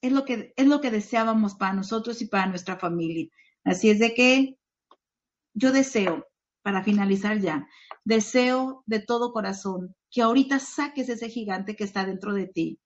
[0.00, 3.26] es lo que, es lo que deseábamos para nosotros y para nuestra familia.
[3.64, 4.58] Así es de que
[5.54, 6.28] yo deseo,
[6.62, 7.66] para finalizar ya,
[8.04, 12.78] deseo de todo corazón que ahorita saques ese gigante que está dentro de ti,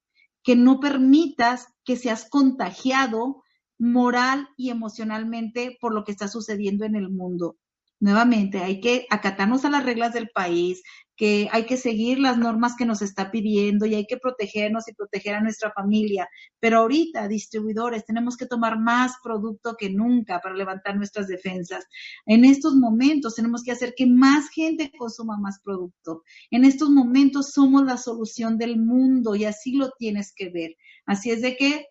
[0.42, 3.42] que no permitas que seas contagiado
[3.76, 7.58] moral y emocionalmente por lo que está sucediendo en el mundo.
[7.99, 10.82] Nuevamente, hay que acatarnos a las reglas del país,
[11.16, 14.94] que hay que seguir las normas que nos está pidiendo y hay que protegernos y
[14.94, 16.28] proteger a nuestra familia.
[16.61, 21.86] Pero ahorita, distribuidores, tenemos que tomar más producto que nunca para levantar nuestras defensas.
[22.26, 26.22] En estos momentos tenemos que hacer que más gente consuma más producto.
[26.51, 30.76] En estos momentos somos la solución del mundo y así lo tienes que ver.
[31.07, 31.86] Así es de que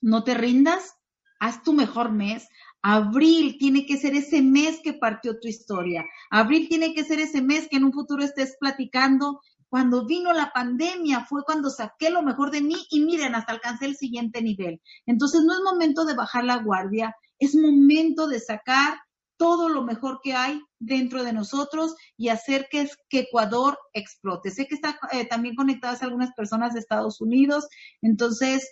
[0.00, 0.94] no te rindas,
[1.40, 2.48] haz tu mejor mes,
[2.88, 6.04] Abril tiene que ser ese mes que partió tu historia.
[6.30, 9.40] Abril tiene que ser ese mes que en un futuro estés platicando.
[9.68, 13.86] Cuando vino la pandemia fue cuando saqué lo mejor de mí y miren, hasta alcancé
[13.86, 14.80] el siguiente nivel.
[15.04, 19.00] Entonces no es momento de bajar la guardia, es momento de sacar
[19.36, 24.52] todo lo mejor que hay dentro de nosotros y hacer que, Ecuador explote.
[24.52, 27.66] Sé que está eh, también conectadas algunas personas de Estados Unidos,
[28.00, 28.70] entonces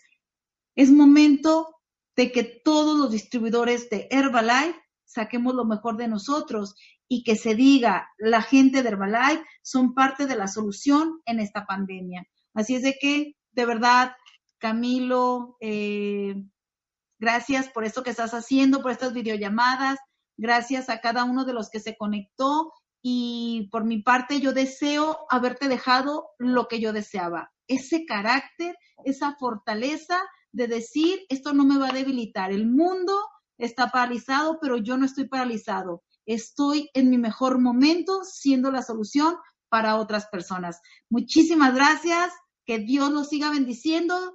[0.76, 1.74] Es momento
[2.16, 6.74] de que todos los distribuidores de Herbalife saquemos lo mejor de nosotros
[7.08, 11.66] y que se diga, la gente de Herbalife son parte de la solución en esta
[11.66, 12.26] pandemia.
[12.54, 14.16] Así es de que, de verdad,
[14.58, 16.34] Camilo, eh,
[17.18, 19.98] gracias por esto que estás haciendo, por estas videollamadas,
[20.36, 25.26] gracias a cada uno de los que se conectó y por mi parte yo deseo
[25.28, 30.18] haberte dejado lo que yo deseaba, ese carácter, esa fortaleza
[30.54, 33.12] de decir, esto no me va a debilitar, el mundo
[33.58, 39.36] está paralizado, pero yo no estoy paralizado, estoy en mi mejor momento siendo la solución
[39.68, 40.80] para otras personas.
[41.10, 42.32] Muchísimas gracias,
[42.64, 44.32] que Dios los siga bendiciendo